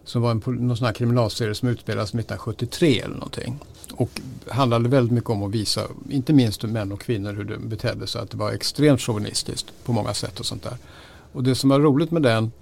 [0.05, 3.59] Som var en någon sån här kriminalserie som utspelades 1973 eller någonting.
[3.93, 8.07] Och handlade väldigt mycket om att visa, inte minst män och kvinnor, hur de betedde
[8.07, 8.21] sig.
[8.23, 10.77] Att det var extremt chauvinistiskt på många sätt och sånt där.
[11.33, 12.53] Och det som var roligt med den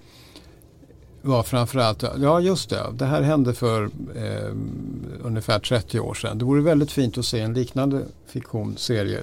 [1.21, 4.55] var framförallt, ja just det, det här hände för eh,
[5.23, 6.37] ungefär 30 år sedan.
[6.37, 9.19] Det vore väldigt fint att se en liknande fiktionsserie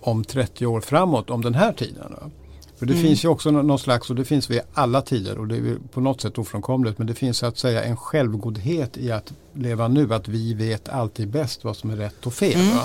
[0.00, 2.04] om 30 år framåt, om den här tiden.
[2.10, 2.30] Då.
[2.78, 3.06] För det mm.
[3.06, 6.00] finns ju också någon slags, och det finns vid alla tider och det är på
[6.00, 10.14] något sätt ofrånkomligt, men det finns så att säga en självgodhet i att leva nu,
[10.14, 12.60] att vi vet alltid bäst vad som är rätt och fel.
[12.60, 12.78] Mm.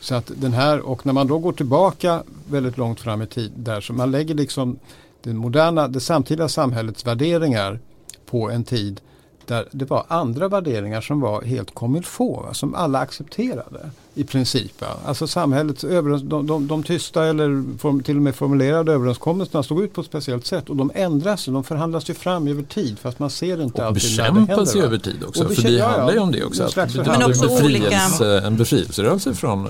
[0.00, 3.52] Så att den här, och när man då går tillbaka väldigt långt fram i tid
[3.56, 4.78] där, så man lägger liksom
[5.24, 7.78] det moderna, det samtida samhällets värderingar
[8.26, 9.00] på en tid
[9.46, 11.70] där det var andra värderingar som var helt
[12.04, 14.84] faut, som alla accepterade i princip.
[15.04, 19.92] Alltså samhällets de, de, de tysta eller form, till och med formulerade överenskommelserna stod ut
[19.92, 23.30] på ett speciellt sätt och de ändras, de förhandlas ju fram över tid fast man
[23.30, 26.44] ser inte och alltid bekämpas ju över tid också, för det handlar ju om det
[26.44, 26.62] också.
[26.64, 29.68] Att det men också en, befrielse, en befrielserörelse från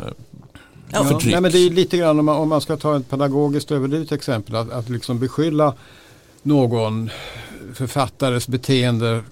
[0.91, 1.33] Ja, förtryck.
[1.33, 4.13] Nej, men det är lite grann om man, om man ska ta ett pedagogiskt överdrivet
[4.13, 5.75] exempel att, att liksom beskylla
[6.43, 7.11] någon
[7.75, 9.23] författares beteende,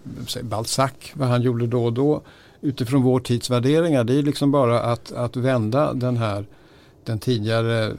[0.43, 2.23] Balzac, vad han gjorde då och då
[2.61, 4.05] utifrån vår tids värderingar.
[4.05, 6.47] Det är liksom bara att, att vända den här
[7.05, 7.93] den tidigare eh,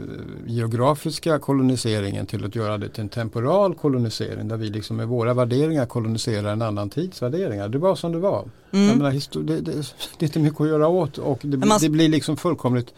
[0.47, 5.33] geografiska koloniseringen till att göra det till en temporal kolonisering där vi liksom med våra
[5.33, 7.69] värderingar koloniserar en annan tids värderingar.
[7.69, 8.45] Det var som det var.
[8.71, 8.97] Mm.
[8.97, 9.71] Menar, det, det,
[10.17, 11.77] det, är inte mycket att göra åt och det, man...
[11.81, 12.93] det blir liksom fullkomligt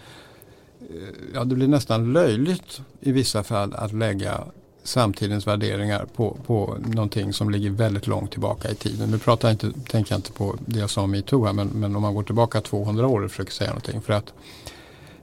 [1.33, 4.43] ja, det blir nästan löjligt i vissa fall att lägga
[4.83, 9.11] samtidens värderingar på, på någonting som ligger väldigt långt tillbaka i tiden.
[9.11, 11.67] Nu pratar jag inte, tänker jag inte på det jag sa om metoo här men,
[11.67, 14.01] men om man går tillbaka 200 år och försöker säga någonting.
[14.01, 14.33] För att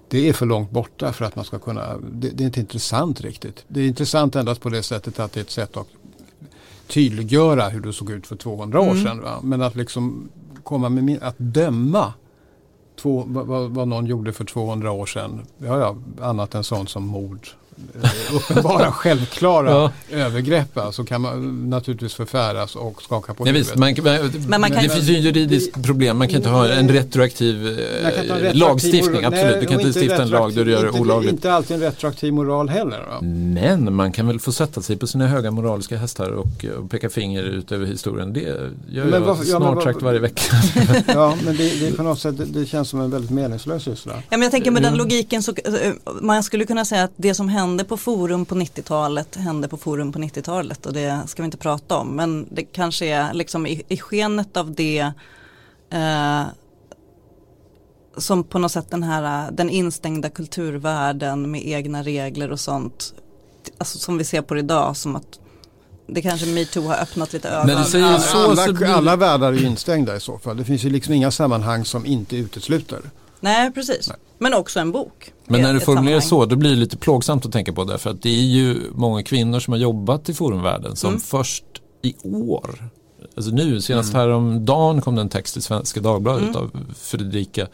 [0.09, 3.21] det är för långt borta för att man ska kunna, det, det är inte intressant
[3.21, 3.65] riktigt.
[3.69, 5.89] Det är intressant endast på det sättet att det är ett sätt att
[6.87, 9.05] tydliggöra hur det såg ut för 200 år mm.
[9.05, 9.21] sedan.
[9.21, 9.41] Va?
[9.43, 10.29] Men att liksom
[10.63, 12.13] komma med, att döma
[12.97, 15.47] två, vad, vad någon gjorde för 200 år sedan.
[15.59, 17.49] Ja, ja, annat än sånt som mord
[18.33, 19.93] uppenbara självklara ja.
[20.11, 23.69] övergrepp så alltså kan man naturligtvis förfäras och skaka på ja, huvudet.
[23.69, 23.95] Visst, man,
[24.49, 28.11] man, man kan, det finns ju juridiskt problem, man kan inte ha en retroaktiv, en
[28.11, 29.25] retroaktiv lagstiftning.
[29.25, 31.33] Absolut, nej, du kan inte stifta en lag där du gör det olagligt.
[31.33, 33.01] Inte alltid en retroaktiv moral heller.
[33.01, 33.21] Va?
[33.55, 37.11] Men man kan väl få sätta sig på sina höga moraliska hästar och, och peka
[37.11, 38.33] finger ut över historien.
[38.33, 40.43] Det gör men jag varför, snart ja, sagt varje vecka.
[41.07, 44.13] ja, men det, det, på något sätt, det, det känns som en väldigt meningslös syssla.
[44.15, 47.35] Ja, men jag tänker med den logiken så eh, man skulle kunna säga att det
[47.35, 51.43] som händer hände på forum på 90-talet hände på forum på 90-talet och det ska
[51.43, 52.09] vi inte prata om.
[52.09, 55.13] Men det kanske är liksom i, i skenet av det
[55.91, 56.43] eh,
[58.17, 63.15] som på något sätt den här den instängda kulturvärlden med egna regler och sånt.
[63.79, 65.39] Alltså som vi ser på det idag som att
[66.07, 67.67] det kanske metoo har öppnat lite ögon.
[67.67, 68.87] Men säger så, alla, så blir...
[68.87, 70.57] alla världar är instängda i så fall.
[70.57, 73.01] Det finns ju liksom inga sammanhang som inte utesluter.
[73.43, 74.09] Nej, precis.
[74.09, 74.17] Nej.
[74.39, 75.33] Men också en bok.
[75.47, 77.99] Men när du formulerar så, då blir det lite plågsamt att tänka på det.
[77.99, 81.21] För att det är ju många kvinnor som har jobbat i forumvärlden som mm.
[81.21, 81.65] först
[82.03, 82.91] i år,
[83.37, 84.21] alltså nu, senast mm.
[84.21, 86.57] häromdagen kom det en text i Svenska Dagbladet mm.
[86.57, 87.67] av Fredrika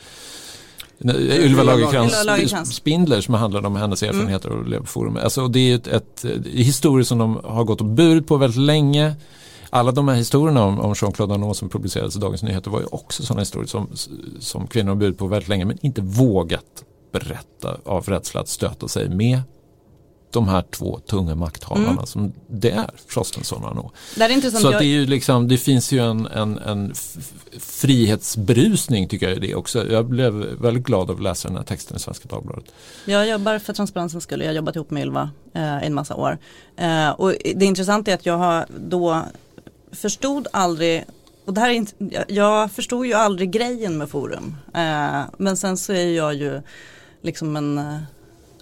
[1.04, 4.14] Ylva Lagercrantz Spindler som handlar om hennes mm.
[4.14, 4.60] erfarenheter mm.
[4.60, 5.18] och leva på forum.
[5.22, 8.60] Alltså det är ett, ett, ett historier som de har gått och burit på väldigt
[8.60, 9.14] länge
[9.70, 12.86] alla de här historierna om, om Jean-Claude Arnault som publicerades i Dagens Nyheter var ju
[12.86, 13.88] också sådana historier som,
[14.40, 18.88] som kvinnor har burit på väldigt länge men inte vågat berätta av rädsla att stöta
[18.88, 19.42] sig med
[20.30, 22.06] de här två tunga makthavarna mm.
[22.06, 23.92] som det är Frostenson och Arnault.
[24.16, 24.62] Det är intressant.
[24.62, 26.94] Så det, är ju liksom, det finns ju en, en, en
[27.58, 29.90] frihetsbrusning tycker jag i det också.
[29.90, 32.64] Jag blev väldigt glad av att läsa den här texten i Svenska Dagbladet.
[33.04, 36.38] Jag jobbar för transparensens skull, jag har jobbat ihop med Ylva eh, en massa år.
[36.76, 39.22] Eh, och det intressanta är att jag har då
[39.92, 41.04] förstod aldrig
[41.48, 44.56] och det här är inte, jag förstod ju aldrig grejen med forum.
[44.74, 46.62] Eh, men sen så är jag ju
[47.22, 47.98] liksom en, eh,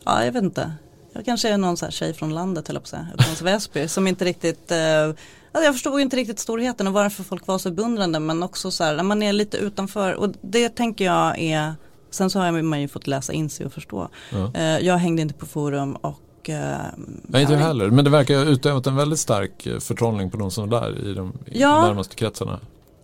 [0.04, 0.72] ja jag vet inte.
[1.12, 4.06] Jag kanske är någon så här tjej från landet eller på säga, från Väsby som
[4.06, 7.70] inte riktigt eh, alltså jag förstod ju inte riktigt storheten och varför folk var så
[7.70, 11.74] beundrande men också så här när man är lite utanför och det tänker jag är
[12.10, 14.08] Sen så har man ju fått läsa in sig och förstå.
[14.54, 16.76] Eh, jag hängde inte på forum och Eh,
[17.22, 17.90] Nej, inte jag heller.
[17.90, 21.07] Men det verkar ha utövat en väldigt stark eh, förtrollning på de som är där
[21.11, 21.82] i de ja.
[21.86, 22.61] närmaste kretsarna.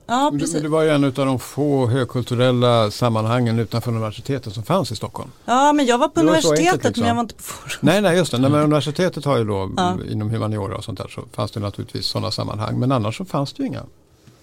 [0.07, 0.63] Ja, Men precis.
[0.63, 5.31] Det var ju en av de få högkulturella sammanhangen utanför universitetet som fanns i Stockholm.
[5.45, 7.01] Ja, men jag var på Det var universitetet enkelt, liksom.
[7.03, 7.79] men jag var inte på forum.
[7.81, 8.39] Nej, nej, just det.
[8.39, 9.97] Nej, men universitetet har ju då Ja.
[10.11, 12.79] inom humaniora och sånt där så fanns det naturligtvis sådana sammanhang.
[12.79, 13.83] Men annars så fanns det ju inga.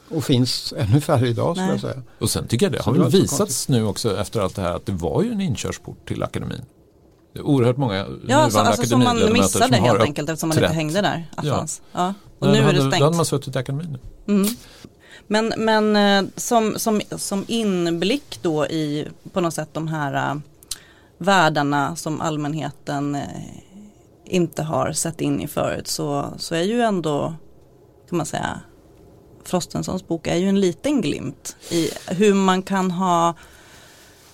[0.10, 2.02] Och finns ännu färre idag skulle jag säga.
[2.20, 3.70] Och sen tycker jag det Så har det väl var visats konstigt.
[3.70, 6.62] nu också efter allt det här att det var ju en inkörsport till akademin.
[7.34, 10.50] Det är oerhört många Ja, nuvarande alltså, alltså som man missade som helt enkelt eftersom
[10.50, 10.76] man inte uppträtt.
[10.76, 11.28] hängde där.
[11.44, 11.66] Ja.
[11.92, 12.14] Ja.
[12.40, 13.28] Och Men nu är det Då hade man stängt.
[13.28, 13.98] suttit i akademin.
[14.28, 14.48] Mm.
[15.28, 20.40] Men, men eh, som, som, som inblick då i på något sätt de här uh,
[21.18, 23.22] världarna som allmänheten eh,
[24.26, 27.34] inte har sett in i förut så, så är ju ändå
[28.10, 28.60] kan man säga
[29.44, 33.34] Frostensons bok är ju en liten glimt i hur man kan ha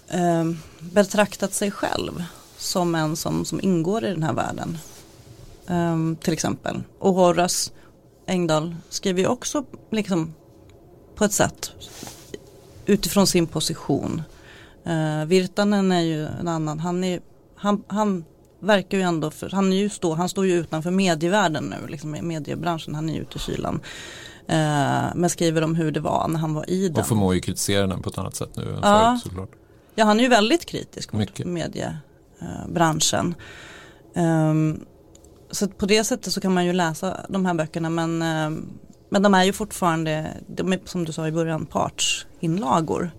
[0.07, 0.43] eh,
[0.79, 2.23] betraktat sig själv
[2.66, 4.78] som en som, som ingår i den här världen.
[5.68, 6.84] Eh, till exempel.
[6.99, 7.72] Och Horace
[8.28, 10.34] Engdahl skriver ju också liksom
[11.16, 11.72] på ett sätt
[12.86, 14.22] utifrån sin position.
[14.88, 17.20] Uh, Virtanen är ju en annan, han, är,
[17.55, 18.26] han, han
[18.59, 22.16] verkar ju ändå, för, han, är ju stå, han står ju utanför medievärlden nu, liksom
[22.16, 23.76] i mediebranschen, han är ju ute i kylan.
[24.49, 26.97] Uh, men skriver om hur det var när han var i den.
[26.97, 29.20] Och förmår ju kritisera den på ett annat sätt nu än Ja.
[29.22, 29.51] förut såklart.
[29.95, 31.47] Ja, han är ju väldigt kritisk mot Mycket.
[31.47, 31.97] mediebranschen.
[32.45, 33.35] Eh, branschen.
[34.15, 34.85] Ehm,
[35.51, 38.61] så på det sättet så kan man ju läsa de här böckerna men, eh,
[39.09, 43.11] men de är ju fortfarande, de är, som du sa i början, partsinlagor.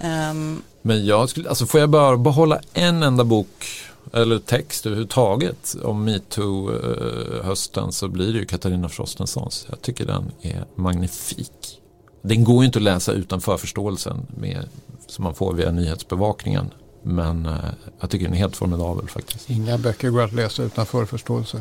[0.00, 0.62] Ehm.
[0.82, 3.66] Men jag skulle, alltså får jag bara behålla en enda bok
[4.12, 9.66] eller text överhuvudtaget om metoo-hösten eh, så blir det ju Katarina Frostensons.
[9.68, 11.80] Jag tycker den är magnifik.
[12.22, 14.68] Den går ju inte att läsa utan förförståelsen med,
[15.06, 16.70] som man får via nyhetsbevakningen.
[17.06, 17.52] Men eh,
[18.00, 19.50] jag tycker den är helt formidabel faktiskt.
[19.50, 21.60] Inga böcker går att läsa utan förförståelse.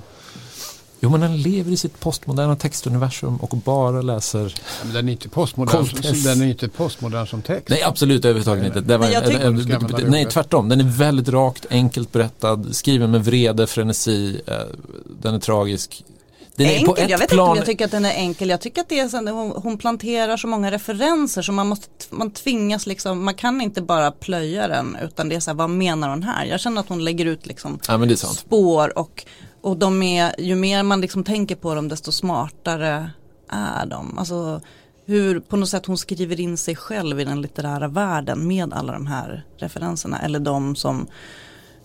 [1.00, 5.12] Jo men den lever i sitt postmoderna textuniversum och bara läser Ja, men den är
[5.12, 6.24] inte postmodern, Kontest.
[6.24, 7.70] den är inte postmodern som text.
[7.70, 8.82] Nej absolut överhuvudtaget inte.
[8.82, 13.12] Det var, Nej, en- använda det nej tvärtom, den är väldigt rakt, enkelt berättad, skriven
[13.12, 14.54] med vrede, frenesi, eh,
[15.22, 16.04] den är tragisk.
[16.56, 18.14] Den är enkel, på ett jag vet inte plan, om jag tycker att den är
[18.14, 18.50] enkel.
[18.50, 21.90] Jag tycker att det är så, hon, hon planterar så många referenser så man måste,
[22.10, 25.70] man tvingas liksom, man kan inte bara plöja den utan det är så här, vad
[25.70, 26.46] menar hon här?
[26.46, 29.26] Jag känner att hon lägger ut liksom ja är spår och,
[29.62, 33.10] och de är, ju mer man liksom tänker på dem desto smartare
[33.50, 34.18] är de.
[34.18, 34.62] Alltså
[35.06, 38.94] hur på något sätt hon skriver in sig själv i den litterära världen med alla
[38.94, 41.08] de här referenserna eller de som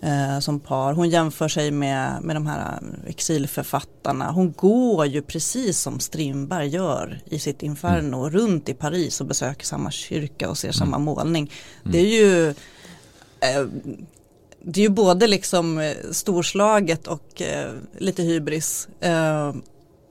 [0.03, 0.93] eh, som par.
[0.93, 4.31] Hon jämför sig med, med de här exilförfattarna.
[4.31, 9.67] Hon går ju precis som Strindberg gör i sitt Inferno runt i Paris och besöker
[9.67, 11.53] samma kyrka och ser samma målning.
[11.85, 12.49] Det är ju
[13.41, 13.67] eh,
[14.63, 18.89] det är ju både liksom eh, storslaget och eh, lite hybris.
[19.01, 19.55] Eh,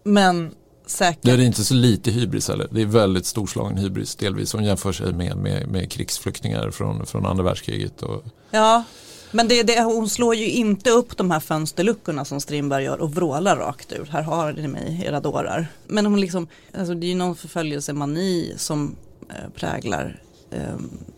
[0.04, 0.52] men
[0.86, 1.22] säkert.
[1.24, 2.68] Det är inte så lite hybris heller.
[2.72, 4.54] Det är väldigt storslagen hybris delvis.
[4.54, 8.02] Hon jämför sig med, med, med krigsflyktingar från, från andra världskriget.
[8.02, 8.84] Och, Ja,
[9.32, 13.16] men det, det, hon slår ju inte upp de här fönsterluckorna som Strindberg gör och
[13.16, 14.10] vrålar rakt ut.
[14.10, 15.68] Här har ni mig, era dårar.
[15.88, 18.96] Men hon liksom, alltså det är ju någon förföljelsemani som
[19.30, 20.22] eh, präglar
[20.52, 20.76] eh,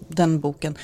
[0.08, 0.78] den boken.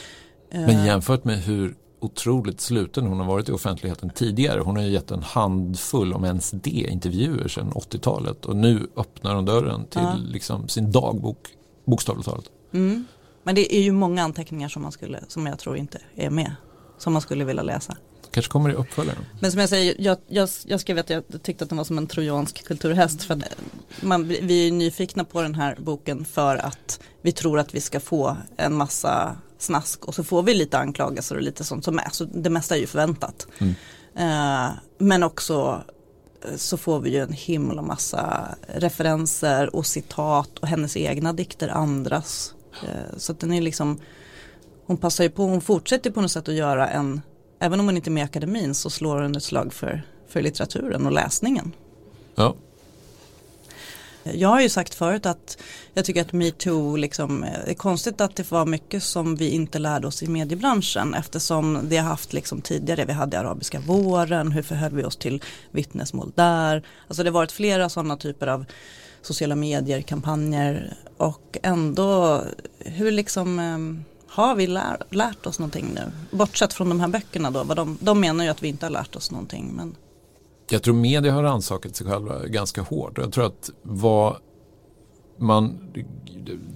[0.51, 4.59] Eh, men jämfört med hur otroligt sluten hon har varit i offentligheten tidigare.
[4.59, 8.45] Hon har ju gett en handfull, om ens det, intervjuer sedan 80-talet.
[8.45, 10.15] Och nu öppnar hon dörren till Ja.
[10.27, 11.37] liksom, sin dagbok,
[11.85, 12.45] bokstavligt talat.
[12.71, 13.05] mm.
[13.43, 16.55] Men det är ju många anteckningar som man skulle, som jag tror inte är med.
[16.97, 17.97] Som man skulle vilja läsa.
[18.31, 19.25] Kanske kommer i uppföljaren.
[19.39, 21.97] Men som jag säger, jag, jag, jag skrev att jag tyckte att den var som
[21.97, 23.23] en trojansk kulturhäst.
[23.23, 23.43] För att
[24.01, 27.99] man, vi är nyfikna på den här boken för att vi tror att vi ska
[27.99, 32.09] få en massa snask och så får vi lite anklagelser och lite sånt som är.
[32.11, 33.47] Så det mesta är ju förväntat.
[33.57, 33.75] Mm.
[34.15, 35.83] Eh, men också
[36.45, 41.67] eh, så får vi ju en himla massa referenser och citat och hennes egna dikter,
[41.67, 42.53] andras.
[42.83, 43.99] Eh, så att den är liksom,
[44.87, 47.21] hon passar ju på, hon fortsätter på något sätt att göra en,
[47.59, 50.41] även om hon inte är med i akademin så slår hon ett slag för, för
[50.41, 51.71] litteraturen och läsningen.
[52.35, 52.55] Ja.
[54.23, 55.57] Jag har ju sagt förut att
[55.93, 59.49] jag tycker att metoo liksom, eh, det är konstigt att det var mycket som vi
[59.49, 64.51] inte lärde oss i mediebranschen eftersom det har haft liksom tidigare, vi hade arabiska våren,
[64.51, 66.83] hur förhöll vi oss till vittnesmål där.
[67.07, 68.65] Alltså det har varit flera sådana typer av
[69.21, 72.43] sociala medier, kampanjer och ändå
[72.79, 76.11] hur liksom eh, har vi lär, lärt oss någonting nu?
[76.31, 78.91] Bortsett från de här böckerna då, vad de, de menar ju att vi inte har
[78.91, 79.71] lärt oss någonting.
[79.75, 79.95] Men
[80.69, 83.17] Jag tror media har rannsakat sig själva ganska hårt.
[83.17, 84.35] Jag tror att vad
[85.37, 85.79] man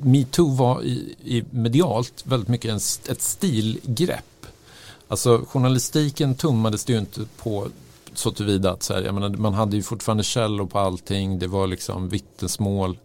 [0.02, 4.46] metoo var i, i medialt väldigt mycket en, ett stilgrepp.
[5.08, 7.68] Alltså journalistiken tummades det ju inte på
[8.14, 11.48] så tillvida att så här, jag menar, man hade ju fortfarande källor på allting, det
[11.48, 12.98] var liksom vittnesmål.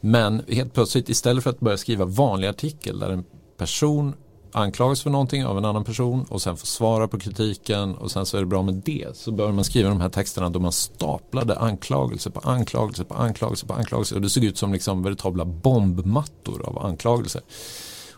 [0.00, 3.24] Men helt plötsligt istället för att börja skriva vanlig artikel där en
[3.60, 4.14] person
[4.52, 8.26] anklagas för någonting av en annan person och sen får svara på kritiken och sen
[8.26, 9.16] så är det bra med det.
[9.16, 13.66] Så börjar man skriva de här texterna då man staplade anklagelser på anklagelser på anklagelser
[13.66, 17.42] på anklagelser och det såg ut som liksom veritabla bombmattor av anklagelser.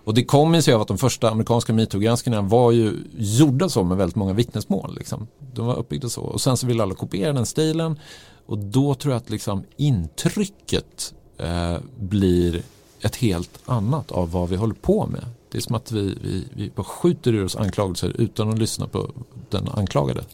[0.05, 3.97] Och det kommer sig av att de första amerikanska metoo-granskningarna var ju gjorda så med
[3.97, 4.95] väldigt många vittnesmål.
[4.95, 5.26] Liksom.
[5.55, 7.99] De var uppbyggda så och sen så ville alla kopiera den stilen
[8.47, 12.62] och då tror jag att liksom intrycket eh, blir
[13.03, 15.24] ett helt annat av vad vi håller på med.
[15.48, 18.86] Det är som att vi, vi, vi bara skjuter ur oss anklagelser utan att lyssna
[18.86, 19.11] på
[19.50, 20.24] den anklagade.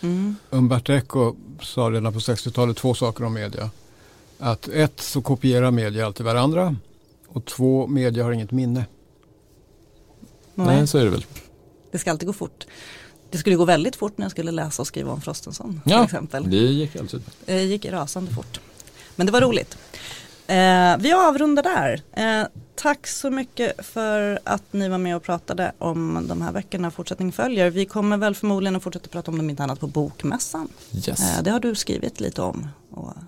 [0.00, 0.36] Mm.
[0.50, 3.70] Umberto Eco sa redan på 60-talet två saker om media.
[4.38, 6.76] Att ett så kopierar media alltid varandra
[7.28, 8.86] och två media har inget minne.
[10.54, 10.66] Nej.
[10.66, 11.24] Nej, så är det väl.
[11.90, 12.66] Det ska alltid gå fort.
[13.30, 15.80] Det skulle gå väldigt fort när jag skulle läsa och skriva om Frostenson.
[15.84, 16.50] Ja, till exempel.
[16.50, 17.20] det gick alltså.
[17.44, 18.60] Det gick rasande fort.
[19.16, 19.78] Men det var roligt.
[20.46, 22.02] Eh, vi avrundar där.
[22.12, 26.90] Eh, tack så mycket för att ni var med och pratade om de här veckorna.
[26.90, 27.70] Fortsättning följer.
[27.70, 30.68] Vi kommer väl förmodligen att fortsätta prata om dem inte annat på Bokmässan.
[30.94, 31.08] Yes.
[31.08, 32.68] Eh, det har du skrivit lite om.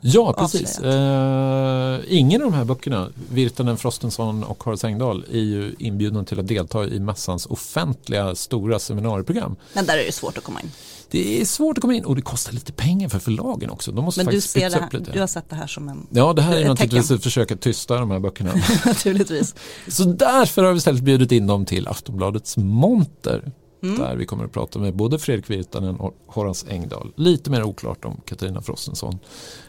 [0.01, 0.79] ja, precis.
[0.79, 6.41] Eh, ingen av de här böckerna, Virtanen, Frostenson och Horace Engdahl, är ju inbjudna till
[6.41, 9.57] att delta i mässans offentliga stora seminarieprogram.
[9.73, 10.71] Men där är det svårt att komma in
[11.17, 13.93] det är svårt att komma in och det kostar lite pengar för förlagen också.
[13.93, 15.13] De måste Men faktiskt du, ser upp lite.
[15.13, 17.61] du har sett det här som en Ja, det här är naturligtvis ett försök att
[17.61, 18.53] tysta de här böckerna.
[18.87, 19.55] naturligtvis.
[19.89, 23.53] Så därför har vi istället bjudit in dem till Aftonbladets monter.
[23.83, 23.99] Mm.
[23.99, 27.13] Där vi kommer att prata med både Fredrik Virtanen och Horace Engdahl.
[27.17, 29.19] Lite mer oklart om Katarina Frostenson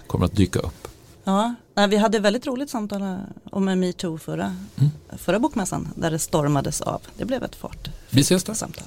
[0.07, 0.87] kommer att dyka upp.
[1.27, 1.55] Ja,
[1.89, 3.17] vi hade väldigt roligt samtal
[3.51, 4.91] om metoo förra, mm.
[5.17, 7.01] förra bokmässan där det stormades av.
[7.17, 7.89] Det blev ett fart.
[8.09, 8.53] Vi ses där.
[8.53, 8.83] Samtal.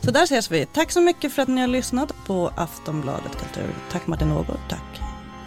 [0.00, 0.66] Så där ses vi.
[0.66, 3.74] Tack så mycket för att ni har lyssnat på Aftonbladet Kultur.
[3.90, 5.00] Tack Martin Ågård, tack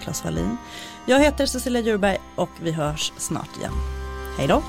[0.03, 0.57] Claes Wallin.
[1.05, 3.73] Jag heter Cecilia Djurberg och vi hörs snart igen.
[4.37, 4.63] Hej då!